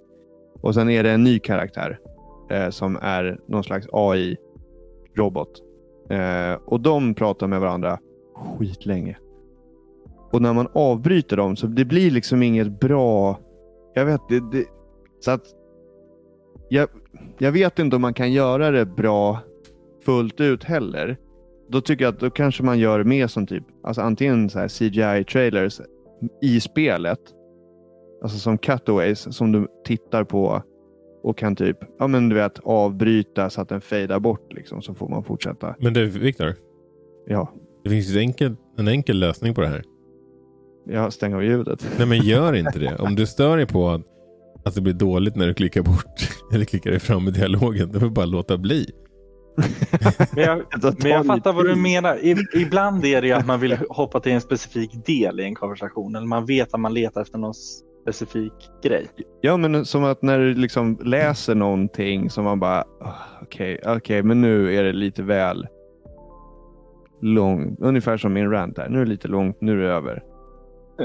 och 0.61 0.73
sen 0.73 0.89
är 0.89 1.03
det 1.03 1.11
en 1.11 1.23
ny 1.23 1.39
karaktär 1.39 1.99
eh, 2.49 2.69
som 2.69 2.97
är 3.01 3.39
någon 3.47 3.63
slags 3.63 3.87
AI-robot. 3.91 5.61
Eh, 6.09 6.53
och 6.65 6.79
de 6.79 7.13
pratar 7.13 7.47
med 7.47 7.59
varandra 7.59 7.99
skitlänge. 8.35 9.17
Och 10.31 10.41
när 10.41 10.53
man 10.53 10.67
avbryter 10.73 11.37
dem 11.37 11.55
så 11.55 11.67
det 11.67 11.85
blir 11.85 12.11
liksom 12.11 12.43
inget 12.43 12.79
bra... 12.79 13.39
Jag 13.93 14.05
vet 14.05 14.21
det, 14.29 14.51
det 14.51 14.65
så 15.19 15.31
att 15.31 15.43
jag, 16.69 16.89
jag 17.37 17.51
vet 17.51 17.79
inte 17.79 17.95
om 17.95 18.01
man 18.01 18.13
kan 18.13 18.31
göra 18.31 18.71
det 18.71 18.85
bra 18.85 19.39
fullt 20.05 20.41
ut 20.41 20.63
heller. 20.63 21.17
Då 21.69 21.81
tycker 21.81 22.05
jag 22.05 22.13
att 22.13 22.19
då 22.19 22.29
kanske 22.29 22.63
man 22.63 22.79
gör 22.79 23.03
mer 23.03 23.27
som 23.27 23.47
typ 23.47 23.63
alltså 23.83 24.01
antingen 24.01 24.49
så 24.49 24.59
här 24.59 24.67
CGI-trailers 24.67 25.81
i 26.41 26.59
spelet. 26.59 27.19
Alltså 28.21 28.37
som 28.37 28.57
cutaways 28.57 29.35
som 29.35 29.51
du 29.51 29.67
tittar 29.85 30.23
på 30.23 30.61
och 31.23 31.37
kan 31.37 31.55
typ 31.55 31.77
ja 31.99 32.07
men 32.07 32.29
du 32.29 32.35
vet, 32.35 32.59
avbryta 32.63 33.49
så 33.49 33.61
att 33.61 33.69
den 33.69 33.81
fejdar 33.81 34.19
bort 34.19 34.53
liksom, 34.53 34.81
så 34.81 34.93
får 34.93 35.09
man 35.09 35.23
fortsätta. 35.23 35.75
Men 35.79 35.93
du 35.93 36.05
Viktor, 36.05 36.55
Ja, 37.27 37.53
det 37.83 37.89
finns 37.89 38.07
ju 38.07 38.19
enkel, 38.19 38.55
en 38.77 38.87
enkel 38.87 39.19
lösning 39.19 39.53
på 39.53 39.61
det 39.61 39.67
här. 39.67 39.83
jag 40.85 41.13
stänger 41.13 41.35
av 41.35 41.43
ljudet. 41.43 41.87
Nej 41.97 42.07
men 42.07 42.17
gör 42.25 42.53
inte 42.53 42.79
det. 42.79 42.95
Om 42.95 43.15
du 43.15 43.27
stör 43.27 43.57
dig 43.57 43.65
på 43.67 43.89
att, 43.89 44.01
att 44.65 44.75
det 44.75 44.81
blir 44.81 44.93
dåligt 44.93 45.35
när 45.35 45.47
du 45.47 45.53
klickar 45.53 45.81
bort 45.81 46.29
eller 46.53 46.65
klickar 46.65 46.91
dig 46.91 46.99
fram 46.99 47.27
i 47.27 47.31
dialogen, 47.31 47.91
då 47.91 47.99
får 47.99 48.07
du 48.07 48.13
bara 48.13 48.25
låta 48.25 48.57
bli. 48.57 48.89
Men 50.35 50.43
jag, 50.43 50.63
men 51.01 51.11
jag 51.11 51.25
fattar 51.25 51.53
vad 51.53 51.65
du 51.65 51.75
menar. 51.75 52.15
I, 52.25 52.35
ibland 52.53 53.05
är 53.05 53.21
det 53.21 53.27
ju 53.27 53.33
att 53.33 53.45
man 53.47 53.59
vill 53.59 53.77
hoppa 53.89 54.19
till 54.19 54.31
en 54.31 54.41
specifik 54.41 55.05
del 55.05 55.39
i 55.39 55.43
en 55.43 55.55
konversation. 55.55 56.15
Eller 56.15 56.27
man 56.27 56.45
vet 56.45 56.73
att 56.73 56.79
man 56.79 56.93
letar 56.93 57.21
efter 57.21 57.37
någon 57.37 57.53
specifik 58.07 58.53
grej. 58.83 59.07
Ja, 59.41 59.57
men 59.57 59.85
som 59.85 60.03
att 60.03 60.21
när 60.21 60.39
du 60.39 60.53
liksom 60.53 60.99
läser 61.03 61.55
någonting 61.55 62.29
som 62.29 62.43
man 62.43 62.59
bara, 62.59 62.83
"Ah, 63.01 63.13
okej, 63.41 63.79
okej, 63.85 64.23
men 64.23 64.41
nu 64.41 64.75
är 64.75 64.83
det 64.83 64.93
lite 64.93 65.23
väl 65.23 65.67
långt. 67.21 67.79
Ungefär 67.79 68.17
som 68.17 68.33
min 68.33 68.51
rant 68.51 68.75
där. 68.75 68.89
Nu 68.89 69.01
är 69.01 69.05
det 69.05 69.09
lite 69.11 69.27
långt, 69.27 69.61
nu 69.61 69.71
är 69.71 69.87
det 69.87 69.93
över. 69.93 70.23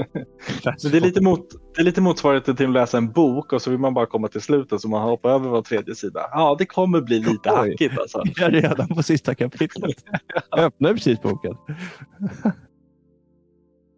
Men 0.65 0.91
det, 0.91 0.97
är 0.97 1.01
lite 1.01 1.21
mot, 1.21 1.47
det 1.75 1.81
är 1.81 1.85
lite 1.85 2.01
motsvarigheten 2.01 2.55
till 2.55 2.65
att 2.65 2.71
läsa 2.73 2.97
en 2.97 3.11
bok 3.11 3.53
och 3.53 3.61
så 3.61 3.69
vill 3.69 3.79
man 3.79 3.93
bara 3.93 4.05
komma 4.05 4.27
till 4.27 4.41
slutet 4.41 4.81
så 4.81 4.87
man 4.87 5.01
hoppar 5.01 5.29
över 5.29 5.49
var 5.49 5.61
tredje 5.61 5.95
sida. 5.95 6.21
Ja, 6.31 6.55
det 6.59 6.65
kommer 6.65 7.01
bli 7.01 7.19
lite 7.19 7.49
Oj. 7.49 7.55
hackigt 7.69 7.99
alltså. 7.99 8.21
Jag 8.35 8.47
är 8.55 8.61
redan 8.61 8.87
på 8.87 9.03
sista 9.03 9.35
kapitlet. 9.35 9.95
Jag 10.51 10.59
öppnade 10.59 10.93
precis 10.93 11.21
boken. 11.21 11.55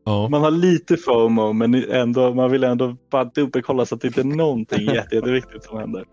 Ja. 0.06 0.28
Man 0.30 0.42
har 0.42 0.52
lite 0.52 0.98
FOMO 0.98 1.54
men 1.54 1.76
ändå, 1.92 2.34
man 2.34 2.52
vill 2.52 2.64
ändå 2.64 2.96
bara 3.12 3.24
dubbelkolla 3.24 3.86
så 3.86 3.96
att 3.96 4.02
det 4.02 4.08
inte 4.08 4.22
är 4.22 4.26
någonting 4.26 4.86
jätte, 4.94 5.16
jätteviktigt 5.16 5.64
som 5.64 5.78
händer. 5.80 6.06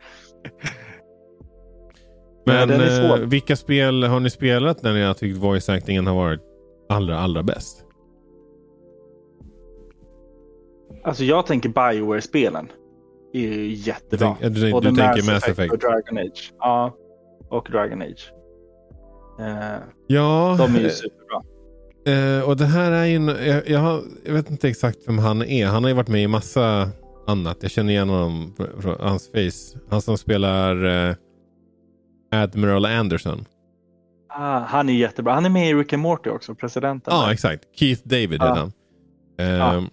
Men 2.46 2.68
svår. 2.68 3.22
eh, 3.22 3.28
vilka 3.28 3.56
spel 3.56 4.02
har 4.02 4.20
ni 4.20 4.30
spelat 4.30 4.82
när 4.82 4.92
ni 4.92 5.02
har 5.02 5.14
tyckt 5.14 5.38
voice 5.38 5.68
actingen 5.68 6.06
har 6.06 6.14
varit 6.14 6.40
allra, 6.88 7.18
allra 7.18 7.42
bäst? 7.42 7.84
Alltså 11.04 11.24
jag 11.24 11.46
tänker 11.46 11.68
Bioware-spelen. 11.68 12.68
är 13.32 13.40
ju 13.40 13.72
jättebra. 13.74 14.36
Du, 14.40 14.44
tänk, 14.44 14.54
du, 14.54 14.72
Både 14.72 14.90
du 14.90 14.96
tänker 14.96 15.32
Mass 15.32 15.48
Effect? 15.48 15.72
och 15.72 15.78
Dragon 15.78 16.18
Age. 16.18 16.52
Ja, 16.58 16.94
och 17.48 17.68
Dragon 17.70 18.02
Age. 18.02 18.32
Eh, 19.40 19.78
Ja, 20.06 20.56
de 20.58 20.76
är 20.76 20.80
ju 20.80 20.90
superbra. 20.90 21.42
Eh, 22.06 22.48
och 22.48 22.56
det 22.56 22.64
här 22.66 22.92
är 22.92 23.04
ju... 23.04 23.16
en- 23.16 23.46
Jag, 23.46 23.68
jag, 23.68 23.78
har, 23.78 24.02
jag 24.24 24.32
vet 24.34 24.50
inte 24.50 24.68
exakt 24.68 24.98
vem 25.06 25.18
han 25.18 25.42
är. 25.42 25.66
Han 25.66 25.82
har 25.84 25.88
ju 25.90 25.96
varit 25.96 26.08
med 26.08 26.22
i 26.22 26.26
massa 26.28 26.90
annat. 27.26 27.58
Jag 27.60 27.70
känner 27.70 27.92
igen 27.92 28.08
honom 28.08 28.54
från, 28.80 28.96
hans 29.00 29.30
face. 29.30 29.78
Han 29.90 30.02
som 30.02 30.18
spelar 30.18 30.84
eh, 31.08 31.14
Admiral 32.32 32.84
Anderson. 32.84 33.44
Ah, 34.28 34.58
han 34.58 34.88
är 34.88 34.92
jättebra. 34.92 35.34
Han 35.34 35.44
är 35.44 35.50
med 35.50 35.70
i 35.70 35.74
Rick 35.74 35.92
and 35.92 36.02
Morty 36.02 36.30
också, 36.30 36.54
presidenten. 36.54 37.14
Ja, 37.16 37.24
där. 37.26 37.32
exakt. 37.32 37.64
Keith 37.76 38.02
David 38.08 38.32
Ja. 38.42 38.48
heter 38.48 38.60
han. 38.60 38.72
Ehm, 39.38 39.84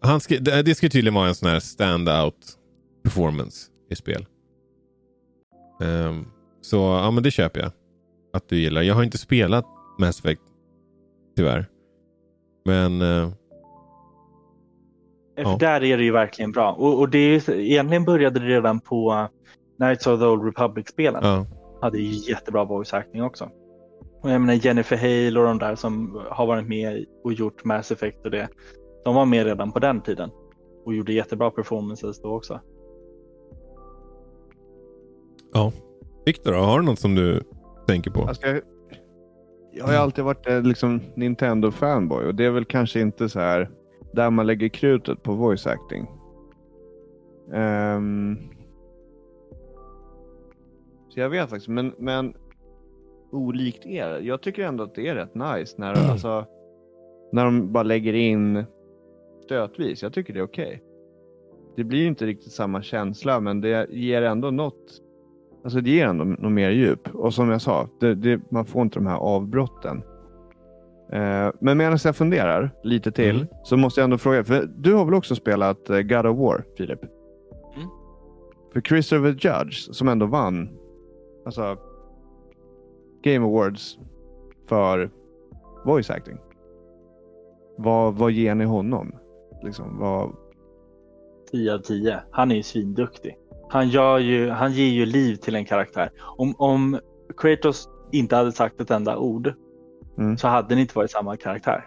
Ja. 0.00 0.08
han 0.08 0.20
ska, 0.20 0.38
det, 0.38 0.62
det 0.62 0.74
ska 0.74 0.88
tydligen 0.88 1.14
vara 1.14 1.28
en 1.28 1.34
sån 1.34 1.48
här 1.48 1.60
stand-out 1.60 2.34
performance 3.04 3.66
i 3.90 3.96
spel. 3.96 4.26
Ehm, 5.82 6.24
så 6.60 6.76
ja, 6.76 7.10
men 7.10 7.22
det 7.22 7.30
köper 7.30 7.60
jag. 7.60 7.70
Att 8.32 8.48
du 8.48 8.58
gillar. 8.60 8.82
Jag 8.82 8.94
har 8.94 9.02
inte 9.02 9.18
spelat 9.18 9.64
Mass 9.98 10.18
Effect. 10.18 10.42
Tyvärr. 11.38 11.66
Men 12.64 13.02
eh, 13.02 13.28
Ja. 15.36 15.56
där 15.60 15.84
är 15.84 15.96
det 15.96 16.02
ju 16.04 16.12
verkligen 16.12 16.52
bra. 16.52 16.72
Och, 16.72 16.98
och 16.98 17.08
det 17.08 17.18
är, 17.18 17.50
ju- 17.50 17.70
egentligen 17.70 18.04
började 18.04 18.40
det 18.40 18.46
redan 18.46 18.80
på 18.80 19.26
Knights 19.76 20.06
of 20.06 20.20
the 20.20 20.26
Old 20.26 20.44
Republic-spelen. 20.44 21.20
ja. 21.24 21.46
Hade 21.80 21.98
ju 21.98 22.32
jättebra 22.32 22.64
voice 22.64 22.92
acting 22.94 23.22
också. 23.22 23.50
Och 24.22 24.30
jag 24.30 24.40
menar 24.40 24.54
Jennifer 24.54 24.96
Hale 24.96 25.40
och 25.40 25.46
de 25.46 25.58
där 25.58 25.74
som 25.74 26.22
har 26.30 26.46
varit 26.46 26.68
med 26.68 27.04
och 27.24 27.32
gjort 27.32 27.64
Mass 27.64 27.90
Effect 27.92 28.24
och 28.24 28.30
det. 28.30 28.48
De 29.04 29.14
var 29.14 29.24
med 29.24 29.44
redan 29.46 29.72
på 29.72 29.78
den 29.78 30.00
tiden. 30.00 30.30
Och 30.84 30.94
gjorde 30.94 31.12
jättebra 31.12 31.50
performances 31.50 32.22
då 32.22 32.28
också. 32.36 32.60
ja. 35.52 35.72
Victor, 36.26 36.52
då? 36.52 36.58
har 36.58 36.80
du 36.80 36.84
något 36.86 36.98
som 36.98 37.14
du 37.14 37.42
tänker 37.86 38.10
på? 38.10 38.30
Jag, 38.42 38.60
jag 39.78 39.84
har 39.84 39.92
ju 39.92 39.98
alltid 39.98 40.24
varit 40.24 40.46
eh, 40.46 40.62
liksom 40.62 41.00
Nintendo-fanboy 41.14 42.26
och 42.26 42.34
det 42.34 42.44
är 42.44 42.50
väl 42.50 42.64
kanske 42.64 43.00
inte 43.00 43.28
så 43.28 43.40
här 43.40 43.70
där 44.12 44.30
man 44.30 44.46
lägger 44.46 44.68
krutet 44.68 45.22
på 45.22 45.32
voice 45.32 45.66
acting. 45.66 46.06
Um, 47.52 48.38
så 51.08 51.20
jag 51.20 51.30
vet 51.30 51.50
faktiskt, 51.50 51.68
men, 51.68 51.94
men 51.98 52.34
olikt 53.30 53.86
er. 53.86 54.20
Jag 54.22 54.42
tycker 54.42 54.62
ändå 54.62 54.84
att 54.84 54.94
det 54.94 55.08
är 55.08 55.14
rätt 55.14 55.34
nice 55.34 55.74
när, 55.78 56.10
alltså, 56.10 56.46
när 57.32 57.44
de 57.44 57.72
bara 57.72 57.82
lägger 57.82 58.12
in 58.12 58.64
stötvis. 59.44 60.02
Jag 60.02 60.12
tycker 60.12 60.34
det 60.34 60.40
är 60.40 60.44
okej. 60.44 60.82
Det 61.76 61.84
blir 61.84 62.06
inte 62.06 62.26
riktigt 62.26 62.52
samma 62.52 62.82
känsla, 62.82 63.40
men 63.40 63.60
det 63.60 63.90
ger 63.90 64.22
ändå 64.22 64.50
något 64.50 65.02
Alltså 65.68 65.80
det 65.80 65.90
ger 65.90 66.06
ändå 66.06 66.24
något 66.24 66.52
mer 66.52 66.70
djup. 66.70 67.14
Och 67.14 67.34
som 67.34 67.50
jag 67.50 67.60
sa, 67.62 67.88
det, 68.00 68.14
det, 68.14 68.40
man 68.50 68.64
får 68.64 68.82
inte 68.82 68.98
de 68.98 69.06
här 69.06 69.16
avbrotten. 69.16 70.02
Eh, 71.12 71.50
men 71.60 71.78
medan 71.78 71.98
jag 72.04 72.16
funderar 72.16 72.70
lite 72.82 73.12
till 73.12 73.36
Mm. 73.36 73.46
så 73.64 73.76
måste 73.76 74.00
jag 74.00 74.04
ändå 74.04 74.18
fråga. 74.18 74.44
För 74.44 74.68
du 74.76 74.94
har 74.94 75.04
väl 75.04 75.14
också 75.14 75.34
spelat 75.34 75.90
eh, 75.90 76.00
God 76.00 76.26
of 76.26 76.38
War, 76.38 76.64
Filip? 76.76 77.02
Mm. 77.76 77.88
För 78.72 78.80
Christopher 78.80 79.28
Judge, 79.28 79.94
som 79.94 80.08
ändå 80.08 80.26
vann 80.26 80.68
alltså, 81.46 81.76
Game 83.22 83.46
Awards 83.46 83.98
för 84.68 85.10
voice 85.84 86.10
acting. 86.10 86.38
Vad, 87.76 88.14
vad 88.14 88.30
ger 88.30 88.54
ni 88.54 88.64
honom? 88.64 89.12
Liksom, 89.62 89.98
vad, 89.98 90.32
10 91.50 91.74
av 91.74 91.78
10. 91.78 92.20
Han 92.30 92.50
är 92.50 92.56
ju 92.56 92.62
svinduktig. 92.62 93.36
Han, 93.70 93.88
gör 93.88 94.18
ju, 94.18 94.50
han 94.50 94.72
ger 94.72 94.86
ju 94.88 95.06
liv 95.06 95.36
till 95.36 95.54
en 95.54 95.64
karaktär. 95.64 96.10
Om, 96.36 96.54
om 96.58 97.00
Kratos 97.36 97.88
inte 98.12 98.36
hade 98.36 98.52
sagt 98.52 98.80
ett 98.80 98.90
enda 98.90 99.16
ord 99.16 99.52
Mm. 100.18 100.38
så 100.38 100.48
hade 100.48 100.74
det 100.74 100.80
inte 100.80 100.94
varit 100.98 101.10
samma 101.10 101.36
karaktär. 101.36 101.84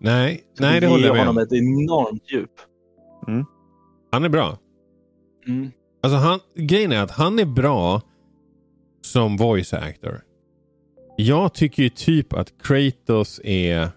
Nej, 0.00 0.44
Så 0.58 0.62
nej 0.62 0.80
det 0.80 0.86
håller 0.86 1.06
jag 1.06 1.12
med 1.16 1.26
honom 1.26 1.36
om. 1.36 1.42
ett 1.42 1.52
enormt 1.52 2.32
djup. 2.32 2.50
Han 4.12 4.24
är 4.24 4.28
bra. 4.28 4.58
Mm. 5.46 5.70
Alltså 6.02 6.18
han, 6.18 6.40
grejen 6.54 6.92
är 6.92 7.02
att 7.02 7.10
han 7.10 7.38
är 7.38 7.44
bra 7.44 8.00
som 9.02 9.36
voice 9.36 9.72
actor. 9.74 10.20
Jag 11.16 11.54
tycker 11.54 11.82
ju 11.82 11.88
typ 11.88 12.32
att 12.32 12.52
Kratos 12.62 13.40
är... 13.44 13.88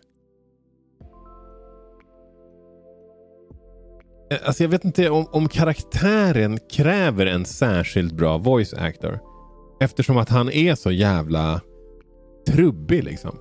Alltså 4.45 4.63
jag 4.63 4.69
vet 4.69 4.85
inte 4.85 5.09
om, 5.09 5.27
om 5.31 5.49
karaktären 5.49 6.59
kräver 6.71 7.25
en 7.25 7.45
särskilt 7.45 8.13
bra 8.13 8.37
voice 8.37 8.73
actor. 8.73 9.19
Eftersom 9.79 10.17
att 10.17 10.29
han 10.29 10.49
är 10.51 10.75
så 10.75 10.91
jävla 10.91 11.61
trubbig 12.47 13.03
liksom. 13.03 13.37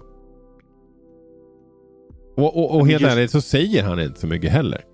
Och, 2.37 2.57
och, 2.57 2.76
och 2.76 2.87
helt 2.87 3.02
just- 3.02 3.12
ärligt 3.12 3.31
så 3.31 3.40
säger 3.40 3.83
han 3.83 4.00
inte 4.00 4.21
så 4.21 4.26
mycket 4.26 4.50
heller. 4.52 4.85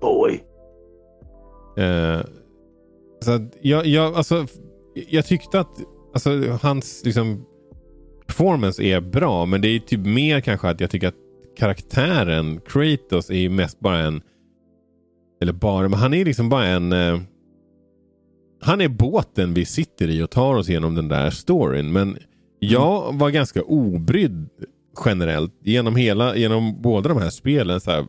Boy. 0.00 0.44
Eh, 1.76 2.20
så 3.20 3.48
jag, 3.60 3.86
jag, 3.86 4.14
alltså, 4.14 4.46
jag 5.08 5.26
tyckte 5.26 5.60
att 5.60 5.78
alltså, 6.14 6.58
hans 6.62 7.04
liksom, 7.04 7.44
performance 8.26 8.82
är 8.82 9.00
bra. 9.00 9.46
Men 9.46 9.60
det 9.60 9.68
är 9.68 9.78
typ 9.78 10.00
mer 10.00 10.40
kanske 10.40 10.68
att 10.68 10.80
jag 10.80 10.90
tycker 10.90 11.08
att 11.08 11.14
karaktären 11.58 12.60
Kratos 12.60 13.30
är 13.30 13.34
ju 13.34 13.48
mest 13.48 13.80
bara 13.80 13.98
en... 13.98 14.22
Eller 15.40 15.52
bara, 15.52 15.88
men 15.88 15.98
han 15.98 16.14
är 16.14 16.24
liksom 16.24 16.48
bara 16.48 16.66
en... 16.66 16.92
Eh, 16.92 17.20
han 18.60 18.80
är 18.80 18.88
båten 18.88 19.54
vi 19.54 19.64
sitter 19.64 20.08
i 20.10 20.22
och 20.22 20.30
tar 20.30 20.54
oss 20.54 20.68
igenom 20.68 20.94
den 20.94 21.08
där 21.08 21.30
storyn. 21.30 21.92
Men 21.92 22.18
jag 22.58 23.18
var 23.18 23.30
ganska 23.30 23.62
obrydd 23.62 24.48
generellt 25.04 25.54
genom 25.62 25.96
hela, 25.96 26.36
genom 26.36 26.82
båda 26.82 27.08
de 27.08 27.18
här 27.18 27.30
spelen. 27.30 27.80
Så 27.80 27.90
här, 27.90 28.06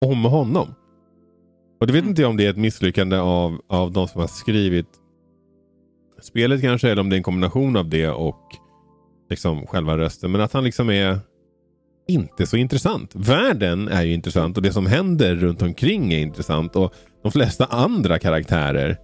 om 0.00 0.24
honom. 0.24 0.74
Och 1.80 1.86
det 1.86 1.92
vet 1.92 2.04
inte 2.04 2.22
jag 2.22 2.30
om 2.30 2.36
det 2.36 2.46
är 2.46 2.50
ett 2.50 2.56
misslyckande 2.56 3.16
av, 3.16 3.60
av 3.68 3.92
de 3.92 4.08
som 4.08 4.20
har 4.20 4.28
skrivit 4.28 4.88
spelet 6.20 6.60
kanske, 6.60 6.90
eller 6.90 7.00
om 7.00 7.10
det 7.10 7.14
är 7.14 7.18
en 7.18 7.22
kombination 7.22 7.76
av 7.76 7.88
det 7.88 8.08
och 8.08 8.56
liksom 9.30 9.66
själva 9.66 9.98
rösten. 9.98 10.30
Men 10.30 10.40
att 10.40 10.52
han 10.52 10.64
liksom 10.64 10.90
är 10.90 11.18
inte 12.08 12.46
så 12.46 12.56
intressant. 12.56 13.14
Världen 13.14 13.88
är 13.88 14.02
ju 14.02 14.14
intressant 14.14 14.56
och 14.56 14.62
det 14.62 14.72
som 14.72 14.86
händer 14.86 15.34
runt 15.36 15.62
omkring 15.62 16.12
är 16.12 16.18
intressant. 16.18 16.76
Och 16.76 16.94
de 17.22 17.32
flesta 17.32 17.64
andra 17.64 18.18
karaktärer 18.18 18.96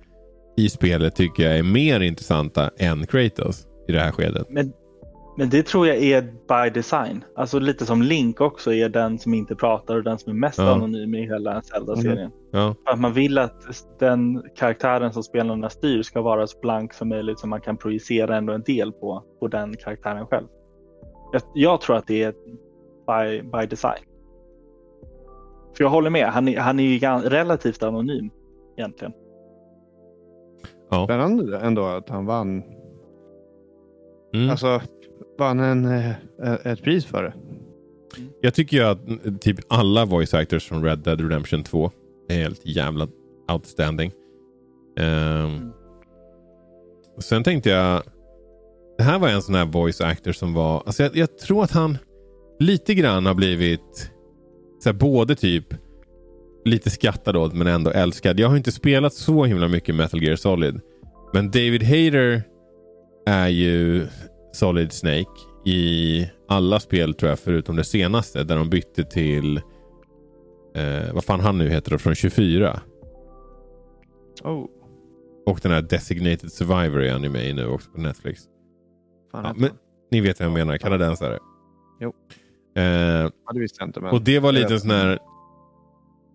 i 0.57 0.69
spelet 0.69 1.17
tycker 1.17 1.43
jag 1.43 1.59
är 1.59 1.63
mer 1.63 2.01
intressanta 2.01 2.71
än 2.79 3.07
Kratos 3.07 3.67
i 3.89 3.93
det 3.93 4.01
här 4.01 4.11
skedet. 4.13 4.47
Men, 4.51 4.73
men 5.39 5.51
det 5.51 5.67
tror 5.67 5.87
jag 5.87 5.97
är 5.97 6.23
by 6.23 6.71
design. 6.75 7.25
Alltså 7.37 7.59
lite 7.59 7.87
som 7.87 8.03
Link 8.03 8.41
också 8.41 8.73
är 8.75 8.89
den 8.89 9.19
som 9.19 9.35
inte 9.35 9.55
pratar 9.55 9.97
och 9.97 10.05
den 10.05 10.19
som 10.19 10.33
är 10.33 10.37
mest 10.37 10.59
Ja. 10.59 10.75
anonym 10.75 11.15
i 11.15 11.23
hela 11.27 11.63
Zelda-serien. 11.63 12.31
Ja, 12.53 12.75
För 12.87 12.93
att 12.93 13.01
man 13.01 13.13
vill 13.13 13.39
att 13.39 13.63
den 14.01 14.43
karaktären 14.57 15.13
som 15.13 15.23
spelarna 15.23 15.71
styr 15.71 16.03
ska 16.03 16.23
vara 16.23 16.47
så 16.47 16.59
blank 16.61 16.95
som 16.95 17.09
möjligt 17.09 17.39
så 17.39 17.47
man 17.47 17.61
kan 17.61 17.77
projicera 17.77 18.37
ändå 18.37 18.53
en 18.53 18.63
del 18.63 18.93
på, 18.93 19.23
på 19.41 19.49
den 19.49 19.77
karaktären 19.77 20.27
själv. 20.27 20.47
Jag, 21.33 21.43
jag 21.55 21.81
tror 21.81 21.97
att 21.97 22.07
det 22.07 22.23
är 22.23 22.35
by, 23.07 23.43
by 23.43 23.67
design. 23.67 24.05
För 25.77 25.85
jag 25.85 25.91
håller 25.91 26.11
med, 26.11 26.27
han 26.27 26.49
är, 26.49 26.59
han 26.59 26.81
är 26.81 26.85
ju 26.85 26.99
relativt 27.29 27.83
anonym 27.83 28.31
egentligen. 28.77 29.13
spännande 31.05 31.59
ändå 31.59 31.85
att 31.85 32.09
han 32.09 32.27
vann. 32.27 32.63
mm. 34.35 34.51
Alltså, 34.51 34.81
vann 35.39 35.61
en, 35.61 35.85
eh, 35.85 36.13
ett 36.65 36.83
pris 36.83 37.07
för 37.07 37.23
det. 37.23 37.33
Jag 38.41 38.55
tycker 38.55 38.77
ju 38.77 38.83
att 38.83 39.09
mm, 39.09 39.39
typ 39.39 39.59
alla 39.69 40.05
voice 40.05 40.35
actors 40.35 40.69
från 40.69 40.85
Red 40.85 40.99
Dead 40.99 41.21
Redemption 41.21 41.65
2 41.65 41.91
är 42.29 42.35
helt 42.35 42.67
jävla 42.67 43.09
outstanding. 43.53 44.13
Ehm, 44.99 45.73
och 47.17 47.25
sen 47.25 47.45
tänkte 47.45 47.71
jag, 47.71 48.03
det 48.99 49.05
här 49.05 49.19
var 49.19 49.29
en 49.29 49.43
sån 49.43 49.55
här 49.55 49.67
voice 49.67 50.01
actor 50.01 50.33
som 50.33 50.55
var, 50.55 50.83
alltså 50.87 51.03
jag, 51.03 51.17
jag 51.17 51.39
tror 51.39 51.65
att 51.65 51.71
han 51.71 51.99
lite 52.59 52.95
grann 52.95 53.27
har 53.27 53.35
blivit 53.35 54.11
så 54.83 54.89
här, 54.89 54.95
både 54.95 55.35
typ 55.35 55.67
lite 56.65 56.91
skattad 56.91 57.37
åt 57.37 57.55
men 57.55 57.67
ändå 57.67 57.91
älskad. 57.91 58.41
Jag 58.41 58.49
har 58.49 58.57
inte 58.57 58.73
spelat 58.73 59.15
så 59.15 59.45
himla 59.45 59.69
mycket 59.69 59.95
Metal 59.95 60.23
Gear 60.23 60.37
Solid. 60.37 60.81
Men 61.33 61.51
David 61.51 61.83
Hayter 61.83 62.43
är 63.27 63.49
ju 63.49 64.07
Solid 64.53 64.93
Snake 64.93 65.41
i 65.65 66.27
alla 66.49 66.81
spel 66.81 67.15
tror 67.15 67.29
jag 67.29 67.39
förutom 67.39 67.77
det 67.77 67.85
senaste 67.85 68.45
där 68.45 68.57
de 68.57 68.71
bytte 68.71 69.05
till 69.05 69.57
eh, 70.75 71.15
vad 71.15 71.25
fan 71.25 71.41
han 71.41 71.59
nu 71.59 71.69
heter 71.69 71.91
då 71.91 71.99
från 71.99 72.15
24. 72.15 72.81
Oh. 74.45 74.67
Och 75.47 75.61
den 75.63 75.73
här 75.73 75.83
Designated 75.83 76.53
Survivor 76.53 77.03
är 77.03 77.13
han 77.13 77.23
ju 77.23 77.29
med 77.29 77.49
i 77.49 77.53
nu 77.53 77.67
också 77.67 77.91
på 77.91 78.01
Netflix. 78.01 78.41
Fan, 79.33 79.45
Ja, 79.45 79.55
men, 79.57 79.71
ni 80.11 80.21
vet 80.21 80.41
vad 80.41 80.47
jag 80.47 80.53
menar, 80.53 80.79
kanadensare. 80.79 81.39
Jo. 82.01 82.13
Eh, 82.77 82.85
ja, 82.85 83.53
det 83.53 83.61
visste 83.61 83.77
jag 83.81 83.89
inte. 83.89 84.01
Men... 84.01 84.11
och 84.11 84.23
det 84.23 84.39
var 84.39 84.53
lite 84.53 84.79
sån 84.81 84.91
här, 84.91 85.19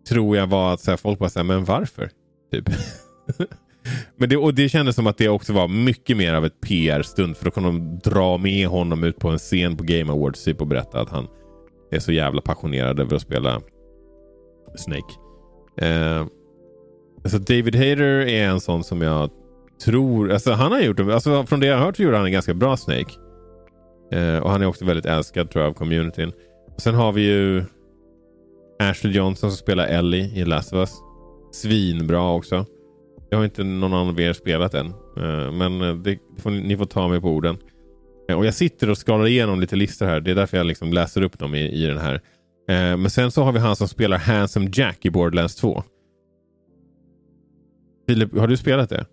tror 0.10 0.38
jag 0.38 0.48
var 0.48 0.74
att 0.74 0.82
så 0.82 0.92
här, 0.92 0.98
folk 0.98 1.20
bara 1.20 1.30
såhär, 1.30 1.44
men 1.44 1.66
varför? 1.66 2.10
Typ. 2.52 2.70
men 4.16 4.30
det, 4.30 4.38
och 4.38 4.54
det 4.54 4.70
kändes 4.70 4.96
som 4.96 5.08
att 5.08 5.18
det 5.18 5.30
också 5.30 5.54
var 5.54 5.68
mycket 5.68 6.18
mer 6.18 6.34
av 6.34 6.46
ett 6.46 6.62
PR-stund 6.62 7.38
för 7.38 7.46
då 7.46 7.52
kunde 7.52 7.70
de 7.70 8.00
dra 8.00 8.38
med 8.38 8.68
honom 8.68 9.04
ut 9.04 9.20
på 9.20 9.30
en 9.30 9.38
scen 9.38 9.78
på 9.78 9.84
Game 9.84 10.12
Awards 10.12 10.44
typ, 10.44 10.62
och 10.62 10.68
berätta 10.68 11.02
att 11.02 11.10
han 11.10 11.28
är 11.92 12.00
så 12.00 12.12
jävla 12.12 12.42
passionerad 12.42 13.00
över 13.00 13.16
att 13.16 13.22
spela 13.22 13.62
Snake. 14.76 15.14
Eh, 15.78 16.26
alltså 17.24 17.40
David 17.40 17.76
Hayter 17.76 18.28
är 18.28 18.48
en 18.48 18.60
sån 18.60 18.84
som 18.84 19.02
jag 19.02 19.30
tror, 19.86 20.32
alltså 20.32 20.52
han 20.52 20.72
har 20.72 20.82
gjort, 20.82 21.00
alltså 21.00 21.46
från 21.46 21.60
det 21.60 21.68
jag 21.68 21.78
har 21.78 21.86
hört 21.86 21.96
så 21.96 22.04
gjorde 22.04 22.18
han 22.18 22.26
en 22.26 22.32
ganska 22.32 22.54
bra 22.54 22.78
Snake. 22.78 23.14
Eh, 24.12 24.38
och 24.44 24.50
han 24.52 24.62
är 24.62 24.66
också 24.66 24.86
väldigt 24.86 25.06
älskad 25.06 25.52
tror 25.52 25.64
jag 25.64 25.70
av 25.70 25.74
communityn. 25.74 26.32
Och 26.76 26.82
sen 26.82 26.96
har 26.96 27.12
vi 27.12 27.22
ju 27.22 27.64
Ashley 28.80 29.14
Johnson 29.14 29.50
som 29.52 29.58
spelar 29.58 29.88
Ellie 29.88 30.32
i 30.40 30.46
Last 30.46 30.74
of 30.74 30.78
Us. 30.80 30.94
Svinbra 31.52 32.32
också. 32.32 32.66
Jag 33.30 33.38
har 33.38 33.46
inte 33.46 33.64
någon 33.64 33.94
annan 33.94 34.08
av 34.08 34.20
er 34.20 34.34
spelat 34.34 34.74
än. 34.74 34.86
Eh, 35.18 35.52
men 35.52 35.82
eh, 35.82 35.96
det 35.96 36.20
får, 36.38 36.50
ni- 36.52 36.62
ni 36.62 36.78
får 36.78 36.86
ta 36.86 37.08
mig 37.08 37.22
på 37.22 37.30
orden. 37.30 37.58
Eh, 38.30 38.38
och 38.38 38.46
jag 38.46 38.54
sitter 38.54 38.90
och 38.90 38.98
skalar 38.98 39.28
igenom 39.28 39.60
lite 39.60 39.76
listor 39.76 40.06
här. 40.06 40.20
Det 40.20 40.32
är 40.32 40.36
därför 40.36 40.58
jag 40.58 40.66
liksom 40.66 40.94
läser 40.94 41.22
upp 41.22 41.40
dem 41.40 41.56
i, 41.56 41.84
i 41.84 41.86
den 41.86 41.98
här. 41.98 42.14
Eh, 42.70 42.98
men 42.98 43.10
sen 43.10 43.32
så 43.32 43.44
har 43.44 43.52
vi 43.52 43.60
han 43.60 43.76
som 43.76 43.88
spelar 43.88 44.18
Handsome 44.18 44.70
Jack 44.74 45.06
i 45.06 45.10
Borderlands 45.12 45.56
2. 45.56 45.84
Filip, 48.08 48.38
har 48.38 48.48
du 48.48 48.58
spelat 48.58 48.90
det? 48.90 49.06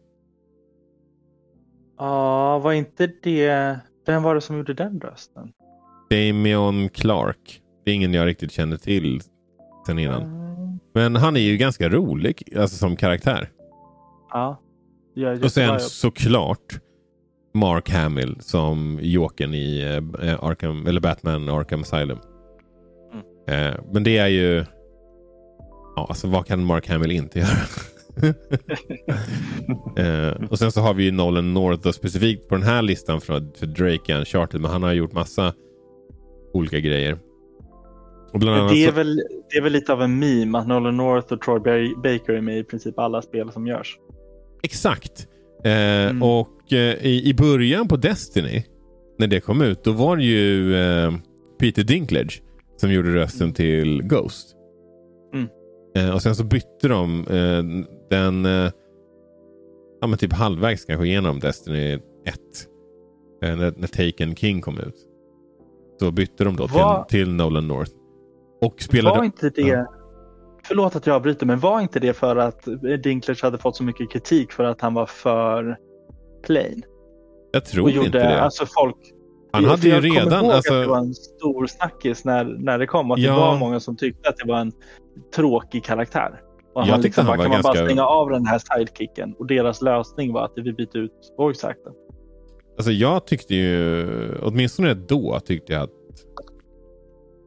Ja, 1.99 2.59
var 2.59 2.73
inte 2.73 3.11
det... 3.23 3.79
Vem 4.07 4.23
var 4.23 4.35
det 4.35 4.41
som 4.41 4.57
gjorde 4.57 4.75
den 4.75 5.01
rösten? 5.01 5.53
Damion 6.11 6.89
Clark. 6.89 7.61
Det 7.85 7.91
är 7.91 7.95
ingen 7.95 8.15
jag 8.15 8.27
riktigt 8.27 8.53
känner 8.53 8.77
till 8.77 9.21
sen 9.87 9.99
innan. 9.99 10.23
Mm, 10.23 10.79
Men 10.95 11.17
han 11.17 11.37
är 11.37 11.41
ju 11.41 11.57
ganska 11.57 11.89
rolig 11.89 12.43
alltså 12.59 12.77
som 12.77 12.97
karaktär. 12.97 13.51
Ja. 14.33 14.61
Jag, 15.15 15.45
Och 15.45 15.53
sen 15.53 15.81
såklart 15.81 16.81
Mark 17.55 17.91
Hamill 17.91 18.37
som 18.41 18.99
Jokern 19.03 19.55
i 19.55 19.81
eh, 20.23 20.45
Arkham, 20.45 20.87
eller 20.87 21.01
Batman 21.01 21.49
Arkham 21.49 21.81
Asylum. 21.81 22.19
Mm. 23.13 23.73
Eh, 23.75 23.81
men 23.93 24.05
det 24.05 24.19
är 24.19 24.29
ju... 24.29 24.65
Ja, 25.97 26.07
alltså 26.09 26.29
vad 26.29 26.47
kan 26.47 26.65
Mark 26.65 26.89
Hamill 26.89 27.11
inte 27.11 27.39
göra? 27.39 27.49
eh, 29.99 30.49
och 30.51 30.59
sen 30.59 30.73
så 30.73 30.81
har 30.81 30.95
vi 30.95 31.05
ju 31.05 31.11
Nolan 31.11 31.55
North 31.55 31.89
och 31.89 31.95
specifikt 31.95 32.49
på 32.49 32.55
den 32.55 32.65
här 32.65 32.83
listan 32.83 33.21
för, 33.21 33.59
för 33.59 33.67
Drake 33.67 34.13
i 34.13 34.17
Uncharted. 34.17 34.61
Men 34.61 34.71
han 34.71 34.83
har 34.83 34.93
gjort 34.93 35.13
massa 35.13 35.55
olika 36.53 36.81
grejer. 36.81 37.19
Och 38.33 38.39
bland 38.41 38.57
annat 38.61 38.73
det, 38.73 38.85
är 38.85 38.89
så, 38.89 38.95
väl, 38.95 39.17
det 39.51 39.57
är 39.59 39.63
väl 39.63 39.73
lite 39.73 39.93
av 39.93 40.03
en 40.03 40.19
meme 40.19 40.59
att 40.59 40.67
Nolan 40.69 40.97
North 40.97 41.33
och 41.33 41.41
Troy 41.41 41.59
Ba- 41.61 42.01
Baker 42.03 42.33
är 42.33 42.41
med 42.41 42.59
i 42.59 42.65
princip 42.65 42.99
alla 42.99 43.23
spel 43.23 43.53
som 43.53 43.67
görs. 43.67 43.97
Exakt. 44.63 45.29
Eh, 45.65 45.73
Mm. 46.07 46.23
Och 46.23 46.73
eh, 46.73 47.07
i, 47.07 47.23
i 47.31 47.35
början 47.35 47.89
på 47.89 47.97
Destiny, 47.97 48.65
när 49.19 49.27
det 49.27 49.41
kom 49.41 49.63
ut, 49.63 49.85
då 49.85 49.93
var 49.93 50.17
det 50.17 50.25
ju 50.25 50.77
eh, 50.77 51.13
Peter 51.61 51.85
Dinklage 51.85 52.43
som 52.77 52.93
gjorde 52.93 53.15
rösten 53.15 53.53
till 53.53 54.03
Ghost. 54.03 54.57
Mm. 55.35 55.49
Eh, 55.97 56.15
och 56.15 56.23
sen 56.23 56.35
så 56.37 56.45
bytte 56.45 56.89
de 56.89 57.27
eh, 57.27 57.87
den, 58.11 58.47
eh, 58.47 58.71
ja 60.01 60.07
men 60.07 60.19
typ 60.19 60.33
halvvägs 60.33 60.85
kanske 60.85 61.07
igenom 61.07 61.41
Destiny 61.41 61.95
1. 61.95 62.01
Eh, 63.43 63.57
när, 63.57 63.75
när 63.77 63.87
Taken 64.11 64.37
King 64.37 64.61
kom 64.61 64.79
ut. 64.79 64.95
Så 66.01 66.11
bytte 66.11 66.45
de 66.45 66.57
då 66.57 66.67
Vad- 66.67 67.09
till, 67.09 67.19
till 67.25 67.33
Nolan 67.35 67.69
North. 67.69 67.93
Och 68.61 68.83
spelade... 68.83 69.17
Var 69.19 69.25
inte 69.25 69.51
det... 69.51 69.61
Ja. 69.63 69.87
Förlåt 70.65 70.97
att 70.97 71.07
jag 71.07 71.17
avbryter, 71.17 71.47
men 71.47 71.59
var 71.61 71.81
inte 71.81 72.01
det 72.01 72.13
för 72.13 72.37
att 72.37 72.69
Dinklage 73.03 73.43
hade 73.43 73.59
fått 73.59 73.77
så 73.77 73.85
mycket 73.85 74.11
kritik 74.11 74.53
för 74.53 74.65
att 74.65 74.81
han 74.81 74.95
var 74.95 75.07
för 75.07 75.77
plain? 76.47 76.83
jag 77.53 77.65
tror 77.65 77.85
och 77.85 77.91
gjorde, 77.91 78.07
inte 78.07 78.19
det. 78.19 78.41
Alltså 78.41 78.67
folk, 78.67 78.97
Han 79.53 79.65
hade 79.65 79.89
ju 79.89 80.01
redan... 80.01 80.45
ihåg 80.45 80.53
Alltså, 80.53 80.75
att 80.75 80.83
det 80.83 80.87
var 80.89 80.99
en 80.99 81.15
stor 81.15 81.67
snackis 81.67 82.25
när, 82.25 82.45
när 82.45 82.79
det 82.79 82.87
kom. 82.87 83.11
Att 83.11 83.19
Ja. 83.19 83.33
det 83.33 83.39
var 83.41 83.59
många 83.59 83.81
som 83.81 83.97
tyckte 83.97 84.29
att 84.29 84.37
det 84.37 84.49
var 84.49 84.59
en 84.59 84.73
tråkig 85.35 85.85
karaktär. 85.85 86.41
Och 86.77 86.83
Jag 86.83 86.87
han 86.87 87.03
tyckte 87.03 87.21
liksom 87.21 87.27
han 87.27 87.37
bara, 87.37 87.37
var 87.37 87.45
kan 87.45 87.53
man 87.53 87.63
bara 87.63 87.75
ganska- 87.75 87.87
stänga 87.87 88.07
av 88.07 88.31
den 88.31 88.47
här 88.47 88.59
sidekicken? 88.59 89.35
Och 89.39 89.47
deras 89.47 89.83
lösning 89.83 90.33
var 90.33 90.45
att 90.45 90.53
vi 90.57 90.73
byter 90.73 90.97
ut 90.97 91.13
voice 91.39 91.65
acten. 91.65 91.93
Alltså 92.77 92.93
jag 92.93 93.27
tyckte 93.27 93.55
ju, 93.55 94.39
åtminstone 94.43 94.95
då 94.95 95.41
tyckte 95.45 95.73
jag 95.73 95.83
att, 95.83 95.91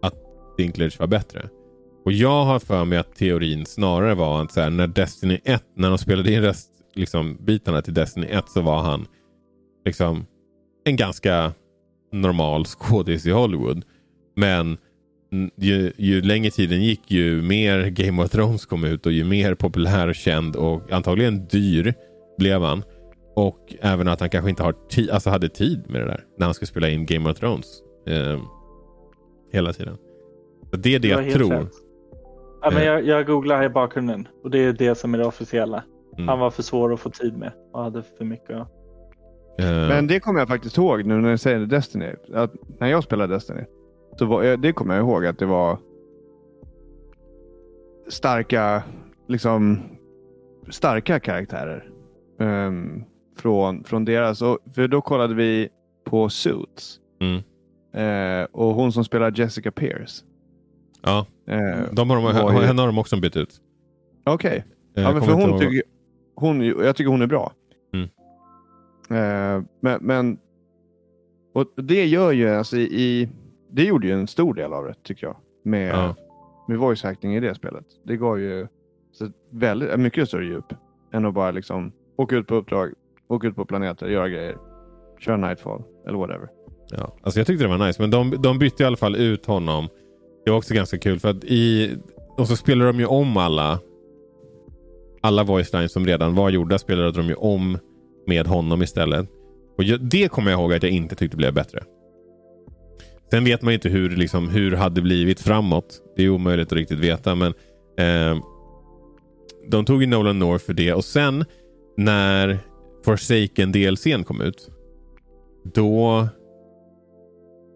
att 0.01 0.13
Dinklage 0.57 0.99
var 0.99 1.07
bättre. 1.07 1.49
Och 2.05 2.11
jag 2.11 2.45
har 2.45 2.59
för 2.59 2.85
mig 2.85 2.97
att 2.97 3.15
teorin 3.15 3.65
snarare 3.65 4.15
var 4.15 4.41
att 4.41 4.51
så 4.51 4.61
här, 4.61 4.69
när 4.69 4.87
Destiny 4.87 5.39
1, 5.43 5.63
när 5.75 5.89
de 5.89 5.97
spelade 5.97 6.33
in 6.33 6.41
rest, 6.41 6.69
liksom, 6.95 7.37
bitarna 7.45 7.81
till 7.81 7.93
Destiny 7.93 8.27
1 8.27 8.49
så 8.49 8.61
var 8.61 8.79
han 8.79 9.05
liksom 9.85 10.25
en 10.85 10.95
ganska 10.95 11.53
normal 12.11 12.65
skådis 12.65 13.25
i 13.25 13.31
Hollywood. 13.31 13.85
Men 14.35 14.77
ju, 15.55 15.91
ju 15.97 16.21
längre 16.21 16.51
tiden 16.51 16.81
gick 16.83 17.11
ju 17.11 17.41
mer 17.41 17.85
Game 17.89 18.23
of 18.23 18.29
Thrones 18.29 18.65
kom 18.65 18.83
ut 18.83 19.05
och 19.05 19.11
ju 19.11 19.23
mer 19.23 19.55
populär 19.55 20.07
och 20.07 20.15
känd 20.15 20.55
och 20.55 20.91
antagligen 20.91 21.45
dyr 21.47 21.93
blev 22.37 22.61
han. 22.61 22.83
Och 23.35 23.73
även 23.81 24.07
att 24.07 24.19
han 24.19 24.29
kanske 24.29 24.49
inte 24.49 24.63
har 24.63 24.73
ti- 24.91 25.11
alltså 25.13 25.29
hade 25.29 25.49
tid 25.49 25.83
med 25.87 26.01
det 26.01 26.07
där. 26.07 26.23
När 26.37 26.45
han 26.45 26.53
ska 26.53 26.65
spela 26.65 26.89
in 26.89 27.05
Game 27.05 27.29
of 27.31 27.37
Thrones. 27.37 27.65
Eh, 28.07 28.39
hela 29.53 29.73
tiden. 29.73 29.97
Så 30.71 30.75
det 30.77 30.95
är 30.95 30.99
det, 30.99 31.15
Det 31.15 31.23
jag 31.23 31.33
tror. 31.33 31.51
rätt. 31.51 31.71
Ja, 32.61 32.69
men 32.71 32.81
Eh. 32.81 32.85
jag, 32.87 33.05
jag 33.05 33.25
googlar 33.27 33.57
här 33.57 33.65
i 33.65 33.69
bakgrunden 33.69 34.27
och 34.43 34.51
det 34.51 34.59
är 34.59 34.73
det 34.73 34.95
som 34.95 35.13
är 35.13 35.17
det 35.17 35.25
officiella. 35.25 35.83
Mm. 36.17 36.27
Han 36.27 36.39
var 36.39 36.51
för 36.51 36.63
svår 36.63 36.93
att 36.93 36.99
få 36.99 37.09
tid 37.09 37.37
med 37.37 37.51
och 37.73 37.83
hade 37.83 38.03
för 38.17 38.25
mycket. 38.25 38.49
att- 38.57 38.71
Eh, 39.59 39.65
Men 39.65 40.07
det 40.07 40.19
kommer 40.19 40.39
jag 40.39 40.47
faktiskt 40.47 40.77
ihåg 40.77 41.05
nu 41.05 41.15
när 41.21 41.31
du 41.31 41.37
säger 41.37 41.59
Destiny. 41.59 42.05
Att 42.33 42.53
när 42.79 42.87
jag 42.87 43.03
spelade 43.03 43.33
Destiny. 43.33 43.61
Så 44.19 44.25
var, 44.25 44.43
eh, 44.43 44.57
det 44.57 44.73
kommer 44.73 44.95
jag 44.95 45.03
ihåg 45.03 45.25
att 45.25 45.39
det 45.39 45.45
var 45.45 45.77
starka, 48.07 48.83
liksom 49.27 49.79
starka 50.69 51.19
karaktärer. 51.19 51.89
ehm, 52.39 53.03
från, 53.37 53.83
från 53.83 54.05
deras. 54.05 54.41
Och, 54.41 54.59
för 54.75 54.87
då 54.87 55.01
kollade 55.01 55.33
vi 55.35 55.69
på 56.05 56.29
Suits. 56.29 56.99
Mm. 57.21 57.41
Eh, 57.93 58.47
och 58.51 58.73
hon 58.73 58.91
som 58.91 59.05
spelar 59.05 59.39
Jessica 59.39 59.71
Pierce. 59.71 60.23
ja, 61.01 61.25
Eh, 61.47 61.79
de 61.91 62.09
har 62.09 62.17
de, 62.17 62.23
var 62.23 62.61
henne 62.61 62.81
har 62.81 62.87
de 62.87 62.97
också 62.97 63.19
bytt 63.19 63.37
ut. 63.37 63.61
Okej. 64.25 64.65
Ja, 64.93 65.11
för 65.11 65.19
kommer 65.19 65.33
inte 65.33 65.51
hon 65.51 65.59
tycker, 65.59 65.83
hon, 66.35 66.61
jag 66.61 66.95
tycker 66.95 67.09
hon 67.11 67.21
är 67.21 67.27
bra. 67.27 67.51
Mm. 67.93 69.65
Men, 69.79 69.99
men 70.01 70.39
och 71.53 71.83
det 71.83 72.05
gör 72.05 72.31
ju, 72.31 72.49
alltså 72.49 72.77
i, 72.77 73.29
det 73.71 73.83
gjorde 73.83 74.07
ju 74.07 74.13
en 74.13 74.27
stor 74.27 74.53
del 74.53 74.73
av 74.73 74.85
det 74.85 74.93
tycker 75.03 75.27
jag. 75.27 75.35
Med, 75.63 75.89
Ja. 75.95 76.15
med 76.67 76.77
voice 76.77 77.05
acting 77.05 77.35
i 77.35 77.39
det 77.39 77.55
spelet. 77.55 77.85
Det 78.03 78.17
gav 78.17 78.39
ju 78.39 78.67
så 79.11 79.29
väldigt, 79.51 79.99
mycket 79.99 80.27
större 80.27 80.45
djup 80.45 80.65
än 81.13 81.25
att 81.25 81.33
bara 81.33 81.51
liksom 81.51 81.91
åka 82.15 82.35
ut 82.35 82.47
på 82.47 82.55
uppdrag, 82.55 82.93
åka 83.27 83.47
ut 83.47 83.55
på 83.55 83.65
planeter, 83.65 84.07
göra 84.07 84.29
grejer, 84.29 84.57
köra 85.19 85.37
Nightfall 85.37 85.83
eller 86.07 86.17
whatever. 86.17 86.47
Ja, 86.91 87.15
alltså 87.21 87.39
jag 87.39 87.47
tyckte 87.47 87.63
det 87.65 87.77
var 87.77 87.87
nice. 87.87 88.01
Men 88.01 88.11
de, 88.11 88.41
de 88.41 88.59
bytte 88.59 88.83
i 88.83 88.85
alla 88.85 88.97
fall 88.97 89.15
ut 89.15 89.45
honom. 89.45 89.87
Det 90.45 90.51
var 90.51 90.57
också 90.57 90.73
ganska 90.73 90.97
kul 90.97 91.19
för 91.19 91.29
att 91.29 91.43
i... 91.43 91.95
Och 92.37 92.47
så 92.47 92.55
spelade 92.55 92.91
de 92.91 92.99
ju 92.99 93.05
om 93.05 93.37
alla 93.37 93.79
alla 95.21 95.43
voice 95.43 95.73
lines 95.73 95.91
som 95.93 96.05
redan 96.05 96.35
var 96.35 96.49
gjorda 96.49 96.77
spelade 96.77 97.11
de 97.11 97.25
ju 97.27 97.33
om 97.33 97.77
med 98.27 98.47
honom 98.47 98.81
istället. 98.81 99.29
Och 99.77 99.83
det 99.99 100.31
kommer 100.31 100.51
jag 100.51 100.59
ihåg 100.59 100.73
att 100.73 100.83
jag 100.83 100.91
inte 100.91 101.15
tyckte 101.15 101.37
blev 101.37 101.53
bättre. 101.53 101.83
Sen 103.31 103.43
vet 103.43 103.61
man 103.61 103.71
ju 103.71 103.75
inte 103.75 103.89
hur, 103.89 104.09
liksom, 104.09 104.49
hur 104.49 104.71
hade 104.71 105.01
blivit 105.01 105.39
framåt. 105.39 106.01
Det 106.15 106.23
är 106.23 106.29
omöjligt 106.29 106.67
att 106.67 106.73
riktigt 106.73 106.99
veta. 106.99 107.35
Men 107.35 107.53
eh, 107.97 108.43
De 109.67 109.85
tog 109.85 110.01
ju 110.01 110.07
Nolan 110.07 110.39
North 110.39 110.65
för 110.65 110.73
det 110.73 110.93
och 110.93 111.05
sen 111.05 111.45
när 111.97 112.59
Forsaken 113.05 113.71
DLCn 113.71 114.23
kom 114.23 114.41
ut. 114.41 114.69
Då... 115.63 116.27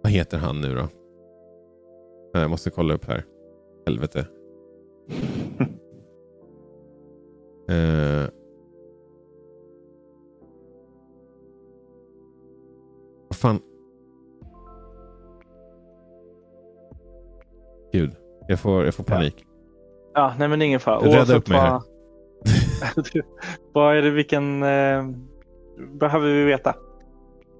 Vad 0.04 0.12
heter 0.12 0.38
han 0.38 0.62
nu 0.62 0.76
då? 0.76 0.88
Jag 2.34 2.50
måste 2.50 2.70
kolla 2.70 2.94
upp 2.94 3.06
här. 3.06 3.26
Helvete. 3.86 4.28
Eh. 7.70 8.28
Vad 13.30 13.36
fan? 13.38 13.60
Jag 18.54 18.60
får, 18.60 18.86
jag 18.86 18.96
får 18.96 19.04
panik. 19.04 19.46
Ja, 20.14 20.34
nej 20.40 20.48
men 20.48 20.62
ingen 20.62 20.80
fara. 20.80 21.00
Rädda 21.00 21.36
upp 21.36 21.48
mig 21.48 21.60
här. 21.60 21.72
vad- 21.72 21.84
Vad 23.74 23.98
är 23.98 24.02
det, 24.02 24.10
vilken... 24.10 24.64
Eh, 24.64 25.04
behöver 26.00 26.28
vi 26.34 26.44
veta? 26.44 26.76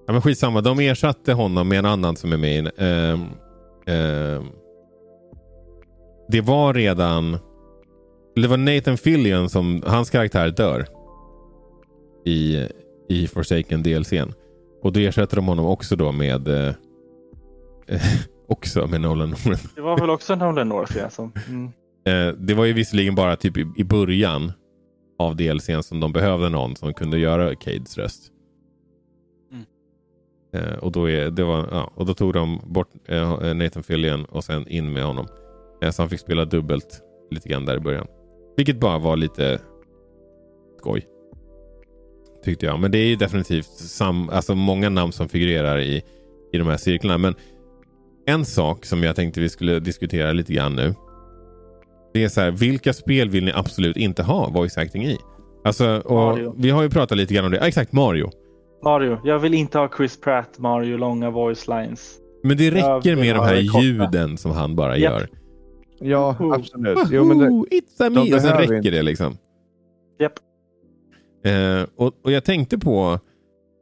Ja, 0.06 0.12
men 0.12 0.22
skitsamma, 0.22 0.60
de 0.60 0.78
ersatte 0.80 1.32
honom 1.32 1.68
med 1.68 1.78
en 1.78 1.86
annan 1.86 2.16
som 2.16 2.32
är 2.32 2.36
med 2.36 2.64
i... 2.66 2.70
ehm, 2.78 3.24
ehm, 3.86 4.44
det 6.28 6.40
var 6.40 6.74
redan... 6.74 7.38
Det 8.36 8.46
var 8.48 8.56
Nathan 8.56 8.96
Fillion 8.96 9.48
som... 9.48 9.82
Hans 9.86 10.10
karaktär 10.10 10.48
dör. 10.50 10.86
I, 12.24 12.68
i 13.08 13.26
Forsaken 13.26 13.82
DLCn. 13.82 14.32
Och 14.82 14.92
då 14.92 15.00
ersätter 15.00 15.36
de 15.36 15.46
honom 15.46 15.66
också 15.66 15.96
då 15.96 16.12
med... 16.12 16.48
Också 18.48 18.86
med 18.86 19.00
Nolan 19.00 19.30
North. 19.30 19.66
Det 19.74 19.80
var 19.80 19.98
väl 20.00 20.10
också 20.10 20.34
Nolan 20.34 20.68
North, 20.68 20.96
ja. 20.98 21.10
Som, 21.10 21.32
mm. 21.48 21.72
Eh, 22.06 22.34
det 22.38 22.54
var 22.54 22.64
ju 22.64 22.72
visserligen 22.72 23.14
bara 23.14 23.36
typ 23.36 23.56
i, 23.56 23.66
i 23.76 23.84
början 23.84 24.52
av 25.18 25.36
DLCn 25.36 25.82
som 25.82 26.00
de 26.00 26.12
behövde 26.12 26.48
någon 26.48 26.76
som 26.76 26.94
kunde 26.94 27.18
göra 27.18 27.54
Cades 27.54 27.98
röst. 27.98 28.32
Mm. 29.52 29.64
Eh, 30.54 30.78
och, 30.78 30.92
då 30.92 31.10
är, 31.10 31.30
det 31.30 31.44
var, 31.44 31.68
ja, 31.70 31.92
och 31.94 32.06
då 32.06 32.14
tog 32.14 32.32
de 32.32 32.60
bort 32.66 32.88
eh, 33.08 33.54
Nathan 33.54 33.82
Fillion 33.82 34.24
och 34.24 34.44
sen 34.44 34.68
in 34.68 34.92
med 34.92 35.04
honom. 35.04 35.26
Så 35.92 36.02
han 36.02 36.10
fick 36.10 36.20
spela 36.20 36.44
dubbelt 36.44 37.02
lite 37.30 37.48
grann 37.48 37.64
där 37.64 37.76
i 37.76 37.80
början. 37.80 38.06
Vilket 38.56 38.80
bara 38.80 38.98
var 38.98 39.16
lite 39.16 39.60
skoj. 40.78 41.06
Tyckte 42.44 42.66
jag. 42.66 42.80
Men 42.80 42.90
det 42.90 42.98
är 42.98 43.06
ju 43.06 43.16
definitivt 43.16 43.66
sam, 43.66 44.28
alltså 44.28 44.54
många 44.54 44.88
namn 44.88 45.12
som 45.12 45.28
figurerar 45.28 45.80
i, 45.80 46.02
i 46.52 46.58
de 46.58 46.68
här 46.68 46.76
cirklarna. 46.76 47.18
Men 47.18 47.34
en 48.26 48.44
sak 48.44 48.84
som 48.84 49.02
jag 49.02 49.16
tänkte 49.16 49.40
vi 49.40 49.48
skulle 49.48 49.80
diskutera 49.80 50.32
lite 50.32 50.52
grann 50.52 50.76
nu. 50.76 50.94
Det 52.14 52.24
är 52.24 52.28
så 52.28 52.40
här, 52.40 52.50
vilka 52.50 52.92
spel 52.92 53.30
vill 53.30 53.44
ni 53.44 53.52
absolut 53.54 53.96
inte 53.96 54.22
ha 54.22 54.48
voice 54.48 54.78
acting 54.78 55.04
i? 55.04 55.18
Alltså, 55.64 56.02
vi 56.56 56.70
har 56.70 56.82
ju 56.82 56.90
pratat 56.90 57.18
lite 57.18 57.34
grann 57.34 57.44
om 57.44 57.50
det. 57.50 57.56
Ja, 57.56 57.66
exakt, 57.66 57.92
Mario. 57.92 58.30
Mario. 58.84 59.18
Jag 59.24 59.38
vill 59.38 59.54
inte 59.54 59.78
ha 59.78 59.90
Chris 59.96 60.20
Pratt, 60.20 60.58
Mario, 60.58 60.96
långa 60.96 61.30
voice 61.30 61.68
lines. 61.68 62.18
Men 62.42 62.56
det 62.56 62.70
räcker 62.70 63.16
med 63.16 63.34
de 63.36 63.44
här 63.44 63.80
ljuden 63.82 64.36
som 64.38 64.50
han 64.50 64.76
bara 64.76 64.96
Japp. 64.96 65.12
gör. 65.12 65.28
Ja, 66.00 66.36
absolut. 66.40 66.98
Jo, 67.10 67.24
men 67.24 67.38
det, 67.38 67.46
It's 67.46 68.06
a 68.06 68.10
me! 68.10 68.24
de 68.24 68.34
Och 68.34 68.40
sen 68.40 68.58
räcker 68.58 68.90
det 68.90 69.02
liksom. 69.02 69.36
Japp. 70.20 70.32
Eh, 71.44 71.86
och, 71.96 72.12
och 72.24 72.32
jag 72.32 72.44
tänkte 72.44 72.78
på, 72.78 73.18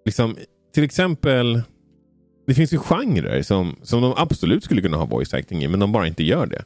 liksom, 0.05 0.37
till 0.75 0.85
exempel, 0.85 1.63
det 2.47 2.55
finns 2.55 2.73
ju 2.73 2.79
genrer 2.79 3.43
som, 3.43 3.77
som 3.83 4.03
de 4.03 4.15
absolut 4.17 4.65
skulle 4.65 4.83
kunna 4.83 4.97
ha 4.97 5.05
voice 5.05 5.35
acting 5.35 5.63
i, 5.63 5.69
men 5.69 5.81
de 5.81 5.93
bara 5.93 6.07
inte 6.07 6.23
gör 6.25 6.47
det. 6.47 6.65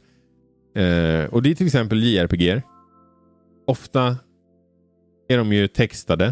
Eh, 0.81 1.33
och 1.33 1.41
det 1.43 1.51
är 1.51 1.55
till 1.55 1.65
exempel 1.65 2.03
JRPG. 2.03 2.61
Ofta 3.67 4.17
är 5.29 5.37
de 5.37 5.53
ju 5.53 5.67
textade. 5.67 6.25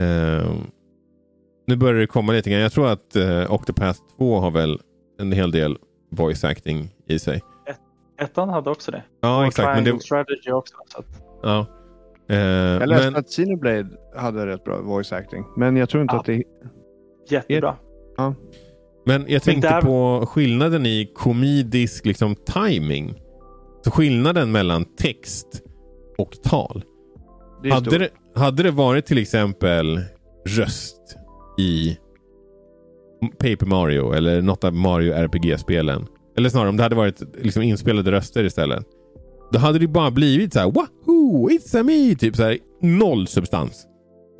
Eh, 0.00 0.52
nu 1.66 1.76
börjar 1.76 2.00
det 2.00 2.06
komma 2.06 2.32
lite 2.32 2.50
grann. 2.50 2.60
Jag 2.60 2.72
tror 2.72 2.88
att 2.88 3.16
eh, 3.16 3.52
Octopath 3.52 4.00
2 4.18 4.40
har 4.40 4.50
väl 4.50 4.80
en 5.20 5.32
hel 5.32 5.50
del 5.50 5.76
voice 6.10 6.44
acting 6.44 6.94
i 7.06 7.18
sig. 7.18 7.42
Ettan 8.20 8.48
hade 8.48 8.70
också 8.70 8.90
det. 8.90 9.02
Ja, 9.20 9.38
Och 9.38 9.46
exakt. 9.46 9.84
Men 9.84 9.84
det, 9.84 10.02
Strategy 10.02 10.50
också. 10.50 10.74
Så 10.88 10.98
att, 10.98 11.06
ja. 11.42 11.66
Eh, 12.28 12.38
jag 12.38 12.88
läste 12.88 13.04
men, 13.10 13.16
att 13.16 13.26
Xenoblade 13.26 13.88
hade 14.16 14.46
rätt 14.46 14.64
bra 14.64 14.80
voice 14.80 15.12
acting. 15.12 15.44
Men 15.56 15.76
jag 15.76 15.88
tror 15.88 16.02
inte 16.02 16.14
Ja. 16.14 16.20
att 16.20 16.26
det... 16.26 16.42
jättebra. 17.30 17.76
Men 19.06 19.24
jag 19.28 19.42
tänkte 19.42 19.68
där- 19.68 19.80
på 19.82 20.26
skillnaden 20.26 20.86
i 20.86 21.10
komedisk 21.14 22.06
liksom, 22.06 22.34
timing. 22.34 23.14
Så 23.84 23.90
skillnaden 23.90 24.52
mellan 24.52 24.84
text 24.84 25.62
och 26.18 26.42
tal. 26.42 26.84
det 27.62 27.70
Hade 27.70 27.98
det, 27.98 28.08
hade 28.34 28.62
det 28.62 28.70
varit 28.70 29.06
till 29.06 29.18
exempel 29.18 30.00
röst 30.48 31.16
i 31.58 31.98
Paper 33.38 33.66
Mario 33.66 34.12
eller 34.12 34.42
något 34.42 34.64
av 34.64 34.74
Mario 34.74 35.12
RPG-spelen. 35.12 36.06
Eller 36.36 36.48
snarare 36.48 36.68
om 36.68 36.76
det 36.76 36.82
hade 36.82 36.96
varit 36.96 37.22
liksom 37.42 37.62
inspelade 37.62 38.12
röster 38.12 38.44
istället. 38.44 38.86
Då 39.52 39.58
hade 39.58 39.78
det 39.78 39.88
bara 39.88 40.10
blivit 40.10 40.52
så 40.52 40.58
här 40.58 40.70
Wahoo! 40.70 41.48
It's 41.50 41.80
a 41.80 41.82
me! 41.82 42.14
Typ 42.14 42.36
så 42.36 42.42
här 42.42 42.58
noll 42.80 43.26
substans. 43.26 43.86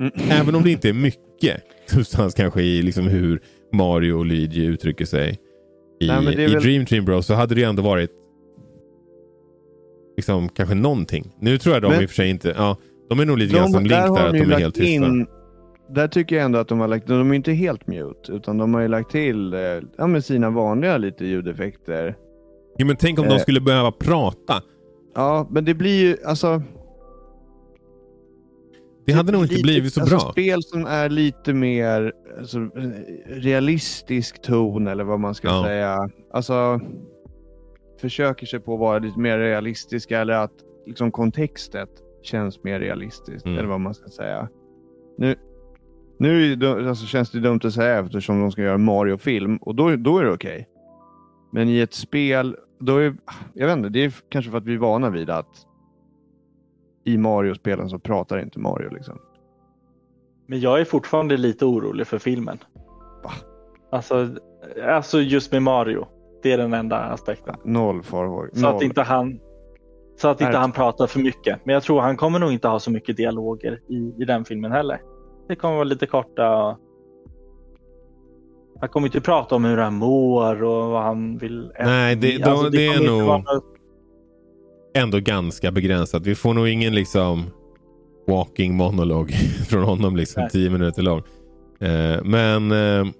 Mm. 0.00 0.12
Även 0.30 0.54
om 0.54 0.62
det 0.62 0.70
inte 0.70 0.88
är 0.88 0.92
mycket 0.92 1.62
substans 1.86 2.34
kanske 2.34 2.62
i 2.62 2.82
liksom 2.82 3.06
hur 3.06 3.42
Mario 3.72 4.12
och 4.12 4.26
Luigi 4.26 4.64
uttrycker 4.64 5.04
sig 5.04 5.38
i, 6.00 6.06
Nej, 6.06 6.32
i 6.32 6.36
väl- 6.46 6.62
Dream 6.62 6.86
Team 6.86 7.04
Bros 7.04 7.26
så 7.26 7.34
hade 7.34 7.54
det 7.54 7.60
ju 7.60 7.66
ändå 7.66 7.82
varit 7.82 8.10
liksom 10.16 10.48
kanske 10.48 10.74
någonting. 10.74 11.34
Nu 11.40 11.58
tror 11.58 11.74
jag 11.74 11.82
de 11.82 11.88
Men- 11.92 12.02
i 12.02 12.06
och 12.06 12.10
för 12.10 12.14
sig 12.16 12.30
inte... 12.30 12.54
Ja, 12.56 12.76
de 13.08 13.20
är 13.20 13.24
nog 13.24 13.38
lite 13.38 13.54
grann 13.56 13.68
som 13.70 13.82
Link 13.82 13.92
har 13.94 14.16
där, 14.18 14.26
att 14.26 14.32
de 14.32 14.38
de 14.38 14.52
är 14.54 14.58
helt 14.58 14.74
tysta. 14.74 14.90
in- 15.06 15.26
Där 15.90 16.08
tycker 16.08 16.36
jag 16.36 16.44
ändå 16.44 16.58
att 16.58 16.68
de 16.68 16.80
har 16.80 16.88
lagt... 16.88 17.06
De 17.06 17.30
är 17.30 17.34
inte 17.34 17.52
helt 17.52 17.86
mute, 17.86 18.32
utan 18.32 18.58
de 18.58 18.74
har 18.74 18.80
ju 18.80 18.88
lagt 18.88 19.10
till 19.10 19.54
eh, 19.54 19.60
ja, 19.98 20.06
med 20.06 20.24
sina 20.24 20.50
vanliga 20.50 20.98
lite 20.98 21.24
ljudeffekter. 21.26 22.14
Ja, 22.76 22.84
men 22.86 22.96
tänk 22.96 23.18
om 23.18 23.26
de 23.28 23.34
Eh. 23.34 23.38
skulle 23.40 23.60
behöva 23.60 23.92
prata. 23.92 24.62
Ja, 25.14 25.48
men 25.50 25.64
det 25.64 25.74
blir 25.74 26.00
ju 26.02 26.16
alltså... 26.26 26.62
Det 29.06 29.12
hade 29.12 29.32
nog 29.32 29.42
inte 29.42 29.54
lite- 29.54 29.62
blivit 29.62 29.92
så 29.92 30.00
alltså, 30.00 30.16
bra. 30.16 30.32
Spel 30.32 30.62
som 30.62 30.86
är 30.86 31.08
lite 31.08 31.54
mer 31.54 32.12
alltså, 32.38 32.58
realistisk 33.26 34.42
ton 34.42 34.86
eller 34.86 35.04
vad 35.04 35.20
man 35.20 35.34
ska 35.34 35.48
Ja. 35.48 35.64
säga. 35.64 36.10
Alltså 36.32 36.80
försöker 38.00 38.46
sig 38.46 38.60
på 38.60 38.74
att 38.74 38.80
vara 38.80 38.98
lite 38.98 39.18
mer 39.20 39.38
realistiska 39.38 40.20
eller 40.20 40.34
att 40.34 40.52
liksom 40.86 41.12
kontextet 41.12 41.88
känns 42.22 42.64
mer 42.64 42.80
realistiskt 42.80 43.46
Mm. 43.46 43.58
eller 43.58 43.68
vad 43.68 43.80
man 43.80 43.94
ska 43.94 44.08
säga. 44.08 44.48
Nu, 45.18 45.34
nu 46.18 46.56
det 46.56 46.88
alltså, 46.88 47.06
känns 47.06 47.30
det 47.30 47.40
dumt 47.40 47.60
att 47.64 47.72
säga 47.74 47.98
eftersom 48.00 48.40
de 48.40 48.52
ska 48.52 48.62
göra 48.62 48.74
en 48.74 48.84
Mario-film 48.84 49.56
och 49.56 49.74
då, 49.74 49.96
då 49.96 50.18
är 50.18 50.24
det 50.24 50.32
okej. 50.32 50.68
Men 51.52 51.68
i 51.68 51.78
ett 51.78 51.94
spel, 51.94 52.56
då 52.80 52.96
är, 52.98 53.14
jag 53.54 53.66
vet 53.66 53.76
inte, 53.76 53.88
det 53.88 54.04
är 54.04 54.12
kanske 54.28 54.50
för 54.50 54.58
att 54.58 54.64
vi 54.64 54.74
är 54.74 54.78
vana 54.78 55.10
vid 55.10 55.30
att 55.30 55.66
i 57.04 57.18
Mario-spelen 57.18 57.88
så 57.88 57.98
pratar 57.98 58.38
inte 58.38 58.58
Mario 58.58 58.90
liksom. 58.94 59.18
Men 60.46 60.60
jag 60.60 60.80
är 60.80 60.84
fortfarande 60.84 61.36
lite 61.36 61.64
orolig 61.64 62.06
för 62.06 62.18
filmen. 62.18 62.58
Va? 63.24 63.30
Alltså, 63.90 64.28
alltså 64.88 65.20
just 65.20 65.52
med 65.52 65.62
Mario. 65.62 66.06
Det 66.42 66.52
är 66.52 66.58
den 66.58 66.74
enda 66.74 66.96
aspekten. 66.96 67.54
Noll 67.64 68.02
farhågor. 68.02 68.50
Så 68.52 68.66
att 68.66 68.82
inte 68.82 69.02
han 69.02 69.38
så 70.16 70.28
att 70.28 70.40
inte 70.40 70.58
han 70.58 70.72
pratar 70.72 71.06
för 71.06 71.20
mycket. 71.20 71.58
Men 71.64 71.72
jag 71.74 71.82
tror 71.82 72.00
han 72.00 72.16
kommer 72.16 72.38
nog 72.38 72.52
inte 72.52 72.68
ha 72.68 72.78
så 72.80 72.90
mycket 72.90 73.16
dialoger 73.16 73.80
i, 73.88 74.14
i 74.22 74.24
den 74.24 74.44
filmen 74.44 74.72
heller. 74.72 75.00
Det 75.48 75.56
kommer 75.56 75.74
vara 75.74 75.84
lite 75.84 76.06
korta. 76.06 76.76
Han 78.80 78.88
kommer 78.88 79.06
inte 79.06 79.20
prata 79.20 79.54
om 79.54 79.64
hur 79.64 79.76
han 79.76 79.94
mår 79.94 80.62
och 80.62 80.90
vad 80.90 81.02
han 81.02 81.38
vill 81.38 81.70
äta. 81.70 81.84
Nej, 81.84 82.16
det- 82.16 82.42
Alltså, 82.42 82.70
det 82.70 82.86
är 82.86 82.88
kommer 82.92 83.00
inte 83.02 83.12
nog- 83.18 83.26
vara 83.28 83.38
något- 83.38 83.71
Ändå 84.94 85.20
ganska 85.20 85.70
begränsat. 85.70 86.26
Vi 86.26 86.34
får 86.34 86.54
nog 86.54 86.68
ingen 86.68 86.94
liksom 86.94 87.50
walking 88.26 88.74
monolog 88.74 89.32
från 89.68 89.84
honom 89.84 90.16
liksom 90.16 90.48
tio 90.52 90.70
minuter 90.70 91.02
lång. 91.02 91.22
Eh, 91.80 92.24
men 92.24 92.72
eh, 92.72 93.12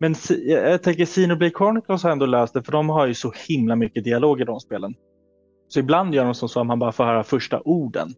Men 0.00 0.14
jag 0.44 0.82
tänker 0.82 1.04
Xenoblade 1.04 1.52
Chronicles 1.56 2.02
har 2.02 2.10
ändå 2.10 2.26
löst 2.26 2.54
det 2.54 2.62
för 2.62 2.72
de 2.72 2.88
har 2.88 3.06
ju 3.06 3.14
så 3.14 3.32
himla 3.48 3.76
mycket 3.76 4.04
dialog 4.04 4.40
i 4.40 4.44
de 4.44 4.60
spelen. 4.60 4.94
Så 5.68 5.80
ibland 5.80 6.14
gör 6.14 6.24
de 6.24 6.34
som 6.34 6.48
så 6.48 6.60
att 6.60 6.66
man 6.66 6.78
bara 6.78 6.92
får 6.92 7.04
höra 7.04 7.24
första 7.24 7.60
orden. 7.60 8.14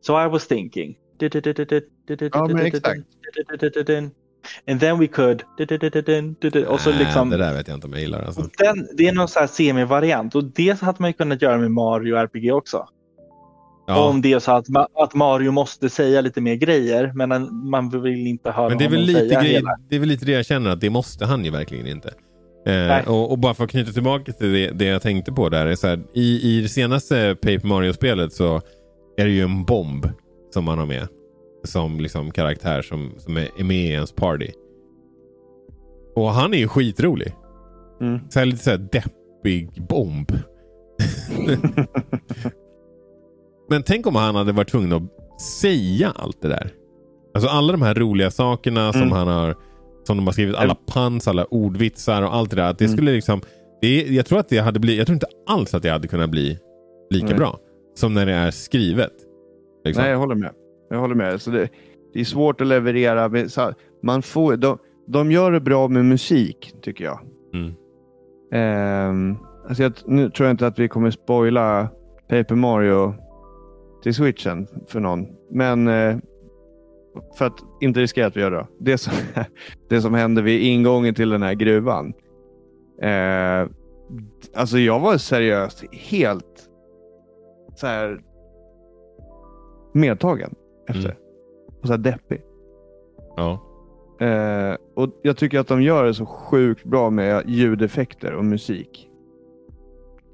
So 0.00 0.24
I 0.24 0.28
was 0.28 0.48
thinking. 0.48 0.98
Ja, 2.32 2.46
men 2.46 2.58
exakt. 2.66 3.00
And 4.66 4.80
then 4.80 4.98
we 4.98 5.06
could. 5.06 5.42
Och 6.68 6.80
så 6.80 6.92
liksom. 6.92 7.30
det 7.30 7.36
där 7.36 7.54
vet 7.54 7.68
jag 7.68 7.76
inte 7.76 7.86
om 7.86 7.92
jag 7.92 8.02
gillar. 8.02 8.22
Alltså. 8.22 8.48
Den, 8.58 8.88
det 8.96 9.08
är 9.08 9.12
någon 9.12 9.28
så 9.28 9.40
här 9.40 9.46
semi-variant 9.46 10.34
och 10.34 10.44
det 10.44 10.80
hade 10.80 10.96
man 10.98 11.10
ju 11.10 11.14
kunnat 11.14 11.42
göra 11.42 11.58
med 11.58 11.70
Mario 11.70 12.16
RPG 12.16 12.52
också. 12.52 12.86
Ja, 13.86 14.08
Om 14.08 14.22
det 14.22 14.32
är 14.32 14.38
så 14.38 14.52
att, 14.52 14.66
att 14.94 15.14
Mario 15.14 15.50
måste 15.50 15.90
säga 15.90 16.20
lite 16.20 16.40
mer 16.40 16.54
grejer 16.54 17.12
men 17.14 17.32
en- 17.32 17.70
man 17.70 18.02
vill 18.02 18.26
inte 18.26 18.50
höra 18.50 18.68
men 18.68 18.78
det 18.78 18.84
är, 18.84 18.88
väl 18.88 19.00
lite 19.00 19.20
säga 19.20 19.40
grej, 19.42 19.52
hela. 19.52 19.78
det 19.88 19.96
är 19.96 20.00
väl 20.00 20.08
lite 20.08 20.24
det 20.24 20.32
jag 20.32 20.46
känner 20.46 20.70
att 20.70 20.80
det 20.80 20.90
måste 20.90 21.26
han 21.26 21.44
ju 21.44 21.50
verkligen 21.50 21.86
inte. 21.86 22.12
Eh, 22.66 23.08
och, 23.08 23.30
och 23.30 23.38
bara 23.38 23.54
för 23.54 23.64
att 23.64 23.70
knyta 23.70 23.92
tillbaka 23.92 24.32
till 24.32 24.52
det, 24.52 24.70
det 24.70 24.84
jag 24.84 25.02
tänkte 25.02 25.32
på 25.32 25.48
där. 25.48 25.66
Är 25.66 25.74
så 25.74 25.86
här, 25.86 26.00
i, 26.14 26.40
I 26.58 26.60
det 26.60 26.68
senaste 26.68 27.34
Paper 27.34 27.66
Mario-spelet 27.66 28.32
så 28.32 28.60
är 29.16 29.24
det 29.24 29.30
ju 29.30 29.42
en 29.42 29.64
bomb 29.64 30.06
som 30.54 30.64
man 30.64 30.78
har 30.78 30.86
med. 30.86 31.08
Som 31.64 32.00
liksom 32.00 32.30
karaktär 32.30 32.82
som, 32.82 33.12
som 33.18 33.36
är, 33.36 33.64
med 33.64 33.76
i 33.76 33.90
ens 33.92 34.12
party. 34.12 34.50
Och 36.16 36.30
han 36.30 36.54
är 36.54 36.58
ju 36.58 36.68
skitrolig. 36.68 37.32
Mm. 38.00 38.20
Så 38.30 38.38
här, 38.38 38.46
lite 38.46 38.58
så 38.64 38.70
här 38.70 38.88
deppig 38.92 39.86
bomb. 39.88 40.32
Men 43.70 43.82
tänk 43.82 44.06
om 44.06 44.14
han 44.16 44.34
hade 44.34 44.52
varit 44.52 44.68
tvungen 44.70 44.92
att 44.92 45.40
säga 45.40 46.12
allt 46.16 46.42
det 46.42 46.48
där. 46.48 46.70
Alltså 47.34 47.50
alla 47.50 47.72
de 47.72 47.82
här 47.82 47.94
roliga 47.94 48.30
sakerna 48.30 48.92
som 48.92 49.02
Mm. 49.02 49.12
han 49.12 49.28
har 49.28 49.54
som 50.04 50.16
de 50.16 50.26
har 50.26 50.32
skrivit, 50.32 50.56
alla 50.56 50.76
puns, 50.86 51.28
alla 51.28 51.44
ordvitsar 51.44 52.22
och 52.22 52.34
allt 52.34 52.50
det 52.50 52.56
där. 52.56 52.70
Att 52.70 52.78
det 52.78 52.84
Mm. 52.84 52.96
skulle 52.96 53.12
liksom, 53.12 53.40
det 53.80 54.02
jag 54.02 54.26
tror 54.26 54.38
att 54.38 54.48
det 54.48 54.58
hade 54.58 54.80
blivit, 54.80 54.98
jag 54.98 55.06
tror 55.06 55.14
inte 55.14 55.26
alls 55.46 55.74
att 55.74 55.82
det 55.82 55.88
hade 55.90 56.08
kunnat 56.08 56.30
bli 56.30 56.58
lika 57.10 57.26
Nej. 57.26 57.34
bra 57.34 57.58
som 57.94 58.14
när 58.14 58.26
det 58.26 58.32
är 58.32 58.50
skrivet. 58.50 59.12
Liksom. 59.84 60.02
Nej, 60.02 60.10
jag 60.12 60.18
håller 60.18 60.34
med. 60.34 60.50
Jag 60.90 60.98
håller 60.98 61.14
med. 61.14 61.40
Så 61.40 61.50
det, 61.50 61.68
det 62.12 62.20
är 62.20 62.24
svårt 62.24 62.60
att 62.60 62.66
leverera. 62.66 63.30
Man 64.02 64.22
får, 64.22 64.56
de, 64.56 64.78
de 65.06 65.32
gör 65.32 65.52
det 65.52 65.60
bra 65.60 65.88
med 65.88 66.04
musik, 66.04 66.74
tycker 66.82 67.04
jag. 67.04 67.20
Mm. 67.54 67.74
Ehm, 68.52 69.36
alltså 69.68 69.82
jag. 69.82 69.92
Nu 70.06 70.30
tror 70.30 70.46
jag 70.46 70.52
inte 70.52 70.66
att 70.66 70.78
vi 70.78 70.88
kommer 70.88 71.10
spoila 71.10 71.88
Paper 72.28 72.54
Mario 72.54 73.14
till 74.02 74.14
switchen 74.14 74.66
för 74.86 75.00
någon. 75.00 75.26
Men 75.50 75.88
eh, 75.88 76.16
för 77.38 77.46
att 77.46 77.58
inte 77.80 78.00
riskera 78.00 78.26
att 78.26 78.36
vi 78.36 78.40
gör 78.40 78.50
det. 78.50 78.66
Det 78.78 78.98
som, 78.98 79.12
det 79.88 80.00
som 80.00 80.14
hände 80.14 80.42
vid 80.42 80.62
ingången 80.62 81.14
till 81.14 81.30
den 81.30 81.42
här 81.42 81.54
gruvan. 81.54 82.12
Eh, 83.02 83.68
alltså 84.54 84.78
jag 84.78 85.00
var 85.00 85.18
seriöst 85.18 85.84
helt 85.92 86.68
så 87.74 87.86
här 87.86 88.20
medtagen 89.92 90.54
efter. 90.90 91.10
Mm. 91.10 91.16
Och 91.80 91.86
så 91.86 91.92
här 91.92 91.98
deppig. 91.98 92.42
Ja. 93.36 93.60
Eh, 94.26 94.76
och 94.94 95.20
Jag 95.22 95.36
tycker 95.36 95.58
att 95.58 95.68
de 95.68 95.82
gör 95.82 96.04
det 96.04 96.14
så 96.14 96.26
sjukt 96.26 96.84
bra 96.84 97.10
med 97.10 97.48
ljudeffekter 97.48 98.34
och 98.34 98.44
musik. 98.44 99.10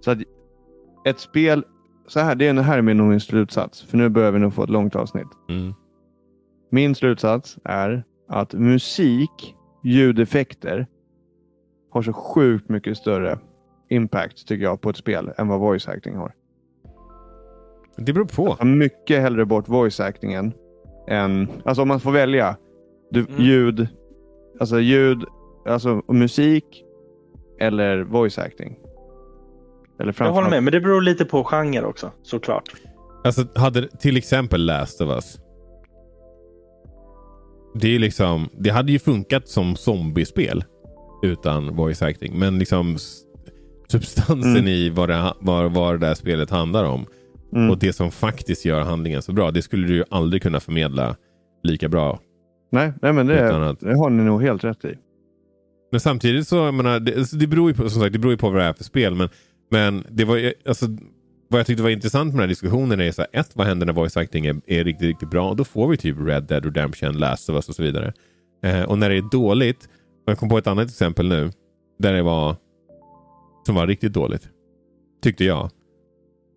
Så 0.01 0.11
att 0.11 0.19
ett 1.05 1.19
spel, 1.19 1.65
så 2.07 2.21
här, 2.21 2.35
det 2.35 2.47
är, 2.47 2.55
här 2.55 2.79
är 2.79 2.83
min, 2.83 3.09
min 3.09 3.21
slutsats. 3.21 3.83
För 3.83 3.99
nu 3.99 4.09
börjar 4.09 4.33
vi 4.33 4.39
nog 4.39 4.55
få 4.55 4.63
ett 4.63 4.71
långt 4.71 4.97
avsnitt. 4.97 5.29
Mm. 5.49 5.75
Min 6.71 6.95
slutsats 6.95 7.59
är 7.65 8.05
att 8.29 8.53
musik, 8.55 9.55
ljudeffekter 9.83 10.87
har 11.91 12.03
så 12.03 12.13
sjukt 12.13 12.69
mycket 12.69 12.97
större 12.97 13.39
impact 13.89 14.49
tycker 14.49 14.65
jag 14.65 14.81
på 14.81 14.91
ett 14.91 14.97
spel 14.97 15.33
än 15.39 15.49
vad 15.49 15.61
voice 15.61 15.89
acting 15.89 16.17
har. 16.17 16.33
Det 17.99 18.13
beror 18.13 18.25
på. 18.25 18.47
Jag 18.49 18.59
tar 18.59 18.65
mycket 18.65 19.21
hellre 19.23 19.45
bort 19.47 19.69
voice 19.69 20.01
actingen 20.01 20.53
än, 21.09 21.49
alltså 21.65 21.83
om 21.83 21.89
man 21.89 22.01
får 22.01 22.13
välja, 22.13 22.57
du, 23.11 23.21
Mm. 23.21 23.43
ljud, 23.43 23.89
alltså 24.61 24.81
ljud, 24.81 25.25
alltså 25.67 26.03
musik 26.09 26.85
eller 27.61 28.03
voice 28.03 28.39
acting. 28.39 28.77
Eller 30.01 30.15
Jag 30.19 30.33
håller 30.33 30.51
med, 30.51 30.63
men 30.63 30.73
det 30.73 30.81
beror 30.81 31.03
lite 31.03 31.25
på 31.25 31.45
genre 31.45 31.83
också 31.83 32.11
såklart. 32.23 32.63
Alltså, 33.25 33.45
hade 33.55 33.89
till 33.89 34.17
exempel 34.17 34.67
Last 34.67 35.01
of 35.01 35.11
Us. 35.11 35.39
Det 37.75 37.95
är 37.95 37.99
liksom, 37.99 38.49
det 38.59 38.71
hade 38.71 38.93
ju 38.93 38.99
funkat 38.99 39.49
som 39.49 39.77
zombiespel 39.77 40.65
utan 41.23 41.77
voice 41.77 42.03
acting. 42.03 42.39
Men 42.39 42.59
liksom 42.59 42.97
substansen 43.89 44.51
Mm. 44.57 44.69
i 44.69 44.91
vad 44.91 45.09
det, 45.09 45.33
vad, 45.41 45.73
vad 45.75 45.95
det 45.95 46.07
där 46.07 46.15
spelet 46.15 46.51
handlar 46.51 46.85
om 46.85 47.07
Mm. 47.53 47.71
och 47.71 47.79
det 47.79 47.93
som 47.93 48.11
faktiskt 48.11 48.65
gör 48.65 48.81
handlingen 48.81 49.23
så 49.23 49.33
bra. 49.33 49.51
Det 49.51 49.63
skulle 49.63 49.87
du 49.87 49.95
ju 49.95 50.05
aldrig 50.11 50.43
kunna 50.43 50.61
förmedla 50.61 51.17
lika 51.63 51.89
bra. 51.89 52.21
Nej, 52.73 52.93
nej 53.03 53.13
men 53.13 53.27
det, 53.27 53.69
att- 53.71 53.81
det 53.81 53.99
har 53.99 54.11
ni 54.11 54.23
nog 54.23 54.43
helt 54.43 54.65
rätt 54.65 54.85
i. 54.85 54.95
Men 55.91 56.01
samtidigt 56.01 56.49
så, 56.49 56.57
jag 56.57 56.75
menar, 56.75 57.01
det, 57.01 57.17
alltså, 57.17 57.37
det 57.37 57.47
beror 57.47 57.71
ju 57.71 57.77
på, 57.77 57.91
som 57.91 58.03
sagt, 58.03 58.13
det 58.13 58.19
beror 58.19 58.37
på 58.37 58.51
vad 58.51 58.61
det 58.61 58.65
är 58.65 58.73
för 58.73 58.85
spel. 58.85 59.15
Men, 59.15 59.29
men 59.71 60.05
det 60.11 60.25
var 60.25 60.53
alltså, 60.69 60.87
vad 61.49 61.61
jag 61.61 61.67
tyckte 61.67 61.83
var 61.83 61.91
intressant 61.91 62.27
med 62.27 62.35
den 62.35 62.41
här 62.41 62.49
diskussionen 62.49 63.01
är 63.01 63.13
så 63.13 63.23
här, 63.23 63.41
ett, 63.41 63.51
vad 63.57 63.67
händer 63.67 63.87
när 63.87 63.93
voice 63.93 64.17
acting 64.17 64.47
är, 64.47 64.61
är 64.67 64.85
riktigt, 64.85 65.07
riktigt 65.07 65.31
bra? 65.31 65.49
Och 65.51 65.57
då 65.57 65.65
får 65.65 65.89
vi 65.89 65.97
typ 65.97 66.17
Red 66.21 66.45
Dead 66.45 66.65
Redemption, 66.65 67.19
Last 67.19 67.49
of 67.51 67.55
Us 67.55 67.69
och 67.69 67.75
så 67.75 67.83
vidare. 67.83 68.13
Eh, 68.65 68.83
och 68.83 68.99
när 68.99 69.09
det 69.11 69.17
är 69.17 69.31
dåligt, 69.31 69.85
och 70.27 70.31
jag 70.31 70.39
kom 70.39 70.49
på 70.49 70.59
ett 70.59 70.67
annat 70.67 70.89
exempel 70.89 71.29
nu, 71.29 71.51
där 71.99 72.13
det 72.13 72.23
var 72.23 72.57
som 73.67 73.75
var 73.75 73.87
riktigt 73.87 74.13
dåligt, 74.13 74.49
tyckte 75.23 75.45
jag. 75.45 75.71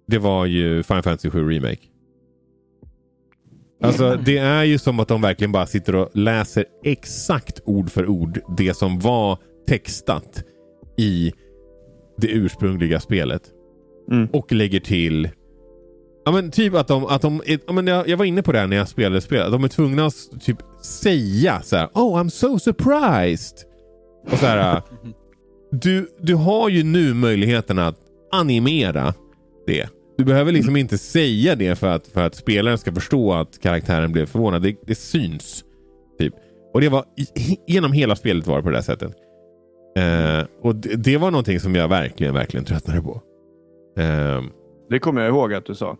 Det 0.09 0.19
var 0.19 0.45
ju 0.45 0.83
Final 0.83 1.03
Fantasy 1.03 1.29
7 1.29 1.49
Remake. 1.49 1.79
Alltså 3.81 4.15
det 4.25 4.37
är 4.37 4.63
ju 4.63 4.77
som 4.77 4.99
att 4.99 5.07
de 5.07 5.21
verkligen 5.21 5.51
bara 5.51 5.65
sitter 5.65 5.95
och 5.95 6.09
läser 6.13 6.65
exakt 6.83 7.61
ord 7.65 7.89
för 7.89 8.07
ord 8.07 8.39
det 8.57 8.73
som 8.73 8.99
var 8.99 9.37
textat 9.67 10.43
i 10.97 11.33
det 12.17 12.27
ursprungliga 12.27 12.99
spelet. 12.99 13.41
Mm. 14.11 14.27
Och 14.33 14.51
lägger 14.51 14.79
till 14.79 15.29
Ja 16.25 16.31
men 16.31 16.51
typ 16.51 16.73
att 16.73 16.87
de, 16.87 17.05
att 17.05 17.21
de 17.21 17.41
ja, 17.45 17.73
men 17.73 17.87
jag, 17.87 18.07
jag 18.07 18.17
var 18.17 18.25
inne 18.25 18.43
på 18.43 18.51
det 18.51 18.67
när 18.67 18.77
jag 18.77 18.87
spelade 18.87 19.21
spelet. 19.21 19.51
De 19.51 19.63
är 19.63 19.67
tvungna 19.67 20.05
att 20.05 20.41
typ 20.41 20.57
säga 20.83 21.61
så 21.61 21.75
här. 21.75 21.89
Oh 21.93 22.19
I'm 22.19 22.29
so 22.29 22.59
surprised. 22.59 23.57
Och 24.31 24.37
så 24.37 24.45
här. 24.45 24.81
Du, 25.71 26.07
du 26.19 26.35
har 26.35 26.69
ju 26.69 26.83
nu 26.83 27.13
möjligheten 27.13 27.79
att 27.79 27.95
animera 28.31 29.13
det. 29.67 29.89
Du 30.19 30.25
behöver 30.25 30.51
liksom 30.51 30.75
inte 30.75 30.97
säga 30.97 31.55
det 31.55 31.75
för 31.75 31.87
att, 31.87 32.07
för 32.07 32.21
att 32.21 32.35
spelaren 32.35 32.77
ska 32.77 32.93
förstå 32.93 33.33
att 33.33 33.59
karaktären 33.59 34.11
blev 34.11 34.25
förvånad. 34.25 34.61
Det, 34.61 34.75
det 34.87 34.95
syns. 34.95 35.63
Typ. 36.19 36.33
Och 36.73 36.81
det 36.81 36.89
var 36.89 37.05
genom 37.67 37.91
hela 37.91 38.15
spelet 38.15 38.47
var 38.47 38.57
det 38.57 38.63
på 38.63 38.69
det 38.69 38.75
där 38.77 38.81
sättet. 38.81 39.11
Eh, 39.97 40.47
och 40.61 40.75
det, 40.75 40.95
det 40.95 41.17
var 41.17 41.31
någonting 41.31 41.59
som 41.59 41.75
jag 41.75 41.87
verkligen, 41.87 42.33
verkligen 42.33 42.65
tröttnade 42.65 43.01
på. 43.01 43.21
Eh, 43.97 44.41
Det 44.89 44.99
kommer 44.99 45.21
jag 45.21 45.29
ihåg 45.29 45.53
att 45.53 45.65
du 45.65 45.75
sa. 45.75 45.97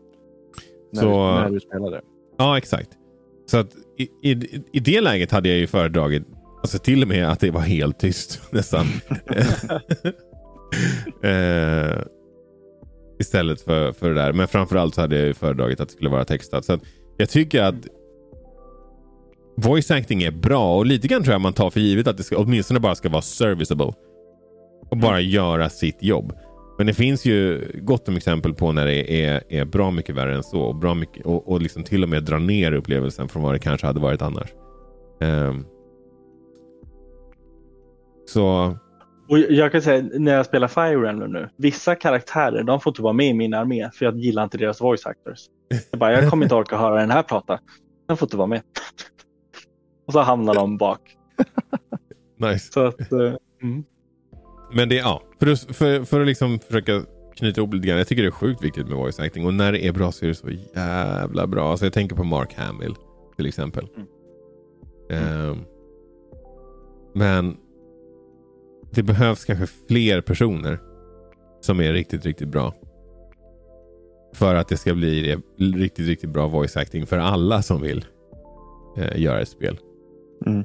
När, 0.93 1.01
Så- 1.01 1.07
du, 1.07 1.41
när 1.43 1.49
du 1.49 1.59
spelade. 1.59 2.01
Ja, 2.37 2.57
exakt. 2.57 2.89
Så 3.45 3.57
att 3.57 3.69
i, 3.97 4.31
i, 4.31 4.61
i 4.73 4.79
det 4.79 5.01
läget 5.01 5.31
hade 5.31 5.49
jag 5.49 5.57
ju 5.57 5.67
föredragit, 5.67 6.23
alltså 6.61 6.77
till 6.77 7.01
och 7.01 7.07
med 7.07 7.29
att 7.29 7.39
det 7.39 7.51
var 7.51 7.61
helt 7.61 7.99
tyst 7.99 8.41
nästan. 8.51 8.85
eh, 11.23 12.01
istället 13.19 13.61
för, 13.61 13.91
för 13.93 14.09
det 14.09 14.15
där. 14.15 14.33
Men 14.33 14.47
framförallt 14.47 14.95
så 14.95 15.01
hade 15.01 15.17
jag 15.17 15.27
ju 15.27 15.33
föredragit 15.33 15.79
att 15.79 15.87
det 15.89 15.93
skulle 15.93 16.09
vara 16.09 16.25
textat. 16.25 16.65
Så 16.65 16.79
jag 17.17 17.29
tycker 17.29 17.63
att 17.63 17.75
voice 19.57 19.91
acting 19.91 20.23
är 20.23 20.31
bra 20.31 20.77
och 20.77 20.85
lite 20.85 21.07
grann 21.07 21.23
tror 21.23 21.33
jag 21.33 21.41
man 21.41 21.53
tar 21.53 21.69
för 21.69 21.79
givet 21.79 22.07
att 22.07 22.17
det 22.17 22.23
ska, 22.23 22.37
åtminstone 22.37 22.79
bara 22.79 22.95
ska 22.95 23.09
vara 23.09 23.21
serviceable. 23.21 23.93
Och 24.91 24.97
bara 24.97 25.21
göra 25.21 25.69
sitt 25.69 26.03
jobb. 26.03 26.33
Men 26.77 26.87
det 26.87 26.93
finns 26.93 27.25
ju 27.25 27.71
gott 27.81 28.07
om 28.07 28.15
exempel 28.15 28.53
på 28.53 28.71
när 28.71 28.85
det 28.85 29.25
är, 29.25 29.43
är 29.49 29.65
bra 29.65 29.91
mycket 29.91 30.15
värre 30.15 30.35
än 30.35 30.43
så. 30.43 30.61
Och, 30.61 30.75
bra 30.75 30.93
mycket, 30.93 31.25
och, 31.25 31.51
och 31.51 31.61
liksom 31.61 31.83
till 31.83 32.03
och 32.03 32.09
med 32.09 32.23
dra 32.23 32.37
ner 32.39 32.71
upplevelsen 32.71 33.29
från 33.29 33.43
vad 33.43 33.55
det 33.55 33.59
kanske 33.59 33.87
hade 33.87 33.99
varit 33.99 34.21
annars. 34.21 34.49
Ehm. 35.21 35.65
så 38.25 38.77
Och 39.29 39.39
jag 39.39 39.71
kan 39.71 39.81
säga 39.81 40.09
när 40.13 40.33
jag 40.35 40.45
spelar 40.45 40.67
Fire 40.67 41.09
Emblem 41.09 41.31
nu. 41.31 41.49
Vissa 41.55 41.95
karaktärer 41.95 42.63
de 42.63 42.79
får 42.79 42.91
inte 42.91 43.01
vara 43.01 43.13
med 43.13 43.27
i 43.27 43.33
min 43.33 43.53
armé 43.53 43.89
för 43.93 44.05
jag 44.05 44.17
gillar 44.17 44.43
inte 44.43 44.57
deras 44.57 44.81
voice 44.81 45.05
actors. 45.05 45.39
Jag, 45.91 45.99
bara, 45.99 46.11
jag 46.11 46.29
kommer 46.29 46.45
inte 46.45 46.55
orka 46.55 46.77
höra 46.77 46.99
den 46.99 47.11
här 47.11 47.23
prata. 47.23 47.59
Den 48.07 48.17
får 48.17 48.25
inte 48.25 48.37
vara 48.37 48.47
med. 48.47 48.61
Och 50.07 50.13
så 50.13 50.19
hamnar 50.19 50.53
de 50.53 50.77
bak. 50.77 50.99
nice. 52.37 52.71
Så 52.71 52.85
att, 52.85 53.11
eh, 53.11 53.33
mm. 53.63 53.83
Men 54.73 54.89
det, 54.89 54.95
ja, 54.95 55.21
för 55.39 55.47
att, 55.47 55.75
för, 55.75 56.03
för 56.03 56.21
att 56.21 56.27
liksom 56.27 56.59
försöka 56.59 57.03
knyta 57.35 57.61
ihop 57.61 57.73
lite 57.73 57.87
grann. 57.87 57.97
Jag 57.97 58.07
tycker 58.07 58.23
det 58.23 58.29
är 58.29 58.31
sjukt 58.31 58.63
viktigt 58.63 58.87
med 58.87 58.97
voice 58.97 59.19
acting. 59.19 59.45
Och 59.45 59.53
när 59.53 59.71
det 59.71 59.85
är 59.85 59.91
bra 59.91 60.11
så 60.11 60.25
är 60.25 60.29
det 60.29 60.35
så 60.35 60.49
jävla 60.75 61.47
bra. 61.47 61.71
Alltså 61.71 61.85
jag 61.85 61.93
tänker 61.93 62.15
på 62.15 62.23
Mark 62.23 62.53
Hamill 62.53 62.95
till 63.35 63.45
exempel. 63.45 63.87
Ehm, 65.09 65.57
men 67.13 67.57
det 68.91 69.03
behövs 69.03 69.45
kanske 69.45 69.67
fler 69.87 70.21
personer 70.21 70.79
som 71.61 71.79
är 71.79 71.93
riktigt, 71.93 72.25
riktigt 72.25 72.47
bra. 72.47 72.73
För 74.33 74.55
att 74.55 74.67
det 74.67 74.77
ska 74.77 74.93
bli 74.93 75.37
riktigt, 75.57 76.07
riktigt 76.07 76.29
bra 76.29 76.47
voice 76.47 76.77
acting 76.77 77.05
för 77.05 77.17
alla 77.17 77.61
som 77.61 77.81
vill 77.81 78.05
eh, 78.97 79.21
göra 79.21 79.41
ett 79.41 79.49
spel. 79.49 79.77
Mm. 80.45 80.63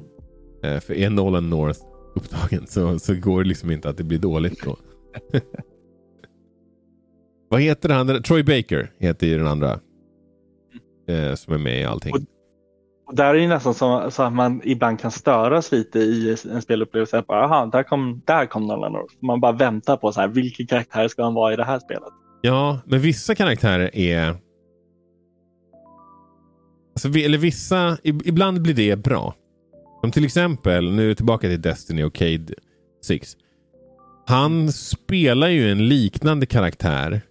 Eh, 0.63 0.79
för 0.79 0.93
är 0.93 1.09
Nolan 1.09 1.49
North 1.49 1.79
upptagen 2.15 2.67
så, 2.67 2.99
så 2.99 3.15
går 3.15 3.43
det 3.43 3.49
liksom 3.49 3.71
inte 3.71 3.89
att 3.89 3.97
det 3.97 4.03
blir 4.03 4.19
dåligt 4.19 4.63
då. 4.63 4.77
Vad 7.49 7.61
heter 7.61 7.89
han? 7.89 8.23
Troy 8.23 8.43
Baker 8.43 8.91
heter 8.99 9.27
ju 9.27 9.37
den 9.37 9.47
andra. 9.47 9.79
Eh, 11.07 11.35
som 11.35 11.53
är 11.53 11.57
med 11.57 11.81
i 11.81 11.83
allting. 11.83 12.25
Och- 13.05 13.15
där 13.15 13.35
är 13.35 13.39
det 13.39 13.47
nästan 13.47 13.73
så, 13.73 14.11
så 14.11 14.23
att 14.23 14.33
man 14.33 14.61
ibland 14.63 14.99
kan 14.99 15.11
störas 15.11 15.71
lite 15.71 15.99
i 15.99 16.35
en 16.51 16.61
spelupplevelse. 16.61 17.23
Bara, 17.27 17.43
Aha, 17.45 17.65
där 17.65 17.83
kom, 17.83 18.21
där 18.25 18.45
kom 18.45 18.67
Nolan 18.67 18.91
North. 18.91 19.13
Man 19.21 19.41
bara 19.41 19.51
väntar 19.51 19.97
på 19.97 20.11
så 20.11 20.21
här, 20.21 20.27
vilken 20.27 20.67
karaktär 20.67 21.07
ska 21.07 21.23
han 21.23 21.33
vara 21.33 21.53
i 21.53 21.55
det 21.55 21.63
här 21.65 21.79
spelet? 21.79 22.03
Ja, 22.41 22.79
men 22.85 22.99
vissa 22.99 23.35
karaktärer 23.35 23.95
är... 23.97 24.35
Alltså, 26.93 27.19
eller 27.19 27.37
vissa, 27.37 27.97
ibland 28.03 28.61
blir 28.61 28.73
det 28.73 28.95
bra. 28.95 29.33
Som 30.01 30.11
till 30.11 30.25
exempel, 30.25 30.91
nu 30.91 31.03
är 31.03 31.07
vi 31.07 31.15
tillbaka 31.15 31.47
till 31.47 31.61
Destiny 31.61 32.03
och 32.03 32.13
Cade 32.15 32.53
6. 33.05 33.33
Han 34.27 34.71
spelar 34.71 35.47
ju 35.47 35.71
en 35.71 35.87
liknande 35.87 36.45
karaktär. 36.45 37.21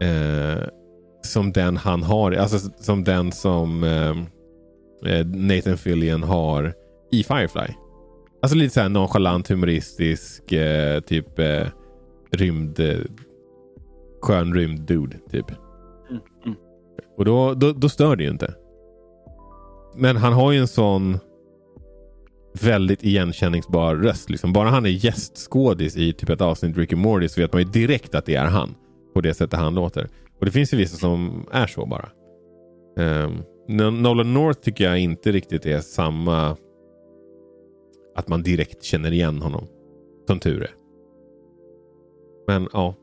Eh, 0.00 0.62
som 1.22 1.52
den 1.52 1.76
han 1.76 2.02
har, 2.02 2.32
alltså 2.32 2.58
som 2.58 3.04
den 3.04 3.32
som 3.32 3.84
eh, 3.84 4.14
Nathan 5.24 5.78
Fillion 5.78 6.22
har 6.22 6.74
i 7.12 7.22
Firefly. 7.22 7.74
Alltså 8.42 8.56
lite 8.56 8.74
så 8.74 8.80
här 8.80 8.88
nonchalant, 8.88 9.48
humoristisk, 9.48 10.52
eh, 10.52 11.00
typ 11.00 11.38
eh, 11.38 11.66
rymd... 12.32 12.80
Eh, 12.80 12.98
skön 14.22 14.54
rymd 14.54 14.80
dude 14.80 15.16
typ. 15.30 15.50
Mm, 16.10 16.22
mm. 16.44 16.56
Och 17.16 17.24
då, 17.24 17.54
då, 17.54 17.72
då 17.72 17.88
stör 17.88 18.16
det 18.16 18.24
ju 18.24 18.30
inte. 18.30 18.54
Men 19.96 20.16
han 20.16 20.32
har 20.32 20.52
ju 20.52 20.58
en 20.58 20.68
sån 20.68 21.18
väldigt 22.62 23.04
igenkänningsbar 23.04 23.96
röst. 23.96 24.30
Liksom. 24.30 24.52
Bara 24.52 24.68
han 24.68 24.86
är 24.86 24.90
gästskådis 24.90 25.96
i 25.96 26.12
typ 26.12 26.30
ett 26.30 26.40
avsnitt 26.40 26.76
Ricky 26.76 26.96
Morty 26.96 27.28
så 27.28 27.40
vet 27.40 27.52
man 27.52 27.62
ju 27.62 27.68
direkt 27.68 28.14
att 28.14 28.26
det 28.26 28.34
är 28.34 28.46
han. 28.46 28.74
På 29.14 29.20
det 29.20 29.34
sättet 29.34 29.58
han 29.58 29.74
låter. 29.74 30.08
Och 30.38 30.44
det 30.44 30.50
finns 30.50 30.74
ju 30.74 30.76
vissa 30.76 30.96
som 30.96 31.46
är 31.52 31.66
så 31.66 31.86
bara. 31.86 32.08
Um, 32.96 33.42
Nolan 33.68 34.34
North 34.34 34.60
tycker 34.60 34.84
jag 34.84 34.98
inte 34.98 35.32
riktigt 35.32 35.66
är 35.66 35.80
samma... 35.80 36.56
Att 38.14 38.28
man 38.28 38.42
direkt 38.42 38.82
känner 38.82 39.12
igen 39.12 39.42
honom. 39.42 39.66
Som 40.26 40.40
tur 40.40 40.62
är. 40.62 40.70
Men 42.46 42.68
ja. 42.72 42.94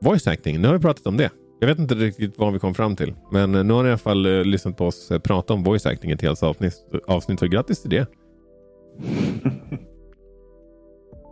Voice 0.00 0.26
acting, 0.26 0.60
nu 0.60 0.68
har 0.68 0.74
vi 0.74 0.80
pratat 0.80 1.06
om 1.06 1.16
det. 1.16 1.30
Jag 1.60 1.68
vet 1.68 1.78
inte 1.78 1.94
riktigt 1.94 2.38
vad 2.38 2.52
vi 2.52 2.58
kom 2.58 2.74
fram 2.74 2.96
till. 2.96 3.14
Men 3.32 3.52
nu 3.52 3.72
har 3.72 3.82
ni 3.82 3.88
i 3.88 3.92
alla 3.92 3.98
fall 3.98 4.26
uh, 4.26 4.44
lyssnat 4.44 4.76
på 4.76 4.86
oss 4.86 5.10
uh, 5.10 5.18
prata 5.18 5.54
om 5.54 5.62
voice 5.62 5.86
acting 5.86 6.10
ett 6.10 6.22
helt 6.22 6.42
avsnitt. 6.42 6.74
avsnitt 7.06 7.40
så 7.40 7.46
grattis 7.46 7.82
till 7.82 7.90
det. 7.90 8.06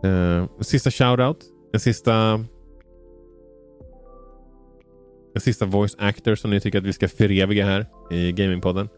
uh, 0.08 0.48
sista 0.60 0.90
shoutout. 0.90 1.44
En 1.72 1.80
sista... 1.80 2.44
En 5.34 5.40
sista 5.40 5.66
voice 5.66 5.96
actor 5.98 6.34
som 6.34 6.50
ni 6.50 6.60
tycker 6.60 6.78
att 6.78 6.84
vi 6.84 6.92
ska 6.92 7.08
föreviga 7.08 7.64
här 7.64 7.86
i 8.10 8.32
Gamingpodden. 8.32 8.88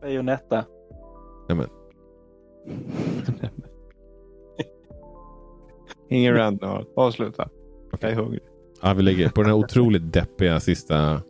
Bayonetta. 0.00 0.64
Nämen. 1.48 1.68
Ingen 6.10 6.34
rant 6.34 6.62
nu. 6.62 6.84
Avsluta. 6.96 7.48
Jag 8.00 8.10
är 8.10 8.14
hungrig. 8.14 8.42
Ja, 8.82 8.94
vi 8.94 9.02
lägger 9.02 9.28
på 9.28 9.42
den 9.42 9.50
här 9.50 9.58
otroligt 9.58 10.02
deppiga 10.12 10.60
sista 10.60 11.22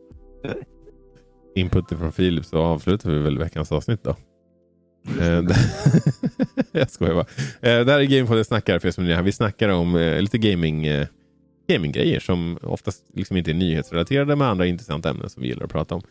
inputen 1.54 1.98
från 1.98 2.12
Filip 2.12 2.44
så 2.44 2.58
avslutar 2.58 3.10
vi 3.10 3.18
väl 3.18 3.38
veckans 3.38 3.72
avsnitt 3.72 4.04
då. 4.04 4.16
Eh, 5.20 5.42
jag 6.72 6.90
skojar 6.90 7.14
bara. 7.14 7.26
Eh, 7.60 7.84
det 7.84 7.92
här 7.92 8.00
är 8.00 8.04
Gamepodden 8.04 8.44
snackar 8.44 8.78
för 8.78 8.88
er 8.88 8.92
som 8.92 9.04
är 9.04 9.14
här. 9.14 9.22
Vi 9.22 9.32
snackar 9.32 9.68
om 9.68 9.96
eh, 9.96 10.20
lite 10.20 10.38
gaming, 10.38 10.86
gaminggrejer 11.72 12.20
som 12.20 12.58
oftast 12.62 13.04
liksom 13.14 13.36
inte 13.36 13.50
är 13.50 13.54
nyhetsrelaterade 13.54 14.36
med 14.36 14.48
andra 14.48 14.66
intressanta 14.66 15.10
ämnen 15.10 15.30
som 15.30 15.42
vi 15.42 15.48
gillar 15.48 15.64
att 15.64 15.72
prata 15.72 15.94
om. 15.94 16.02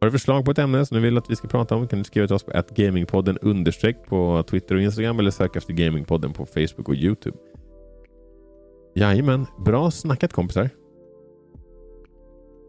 Har 0.00 0.06
du 0.06 0.12
förslag 0.12 0.44
på 0.44 0.50
ett 0.50 0.58
ämne 0.58 0.86
som 0.86 0.94
du 0.94 1.02
vill 1.02 1.18
att 1.18 1.30
vi 1.30 1.36
ska 1.36 1.48
prata 1.48 1.74
om 1.76 1.88
kan 1.88 1.98
du 1.98 2.04
skriva 2.04 2.26
till 2.26 2.36
oss 2.36 2.42
på 2.42 2.62
gamingpodden 2.70 3.38
understreck 3.38 4.06
på 4.06 4.44
Twitter 4.50 4.74
och 4.74 4.80
Instagram 4.80 5.18
eller 5.18 5.30
sök 5.30 5.56
efter 5.56 5.72
Gamingpodden 5.72 6.32
på 6.32 6.46
Facebook 6.46 6.88
och 6.88 6.94
Youtube. 6.94 7.38
Jajamän, 8.94 9.46
bra 9.64 9.90
snackat 9.90 10.32
kompisar. 10.32 10.70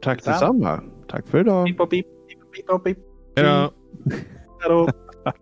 Tack 0.01 0.23
detsamma. 0.25 0.83
Tack 1.07 1.27
för 1.27 1.39
idag. 1.39 1.65
Pip, 1.67 1.77
pip, 1.77 1.89
pip, 1.89 2.67
pip, 2.67 2.83
pip. 2.83 2.97
Hej 3.35 3.45
då! 3.45 3.71
Hej 4.59 4.69
då. 4.69 4.89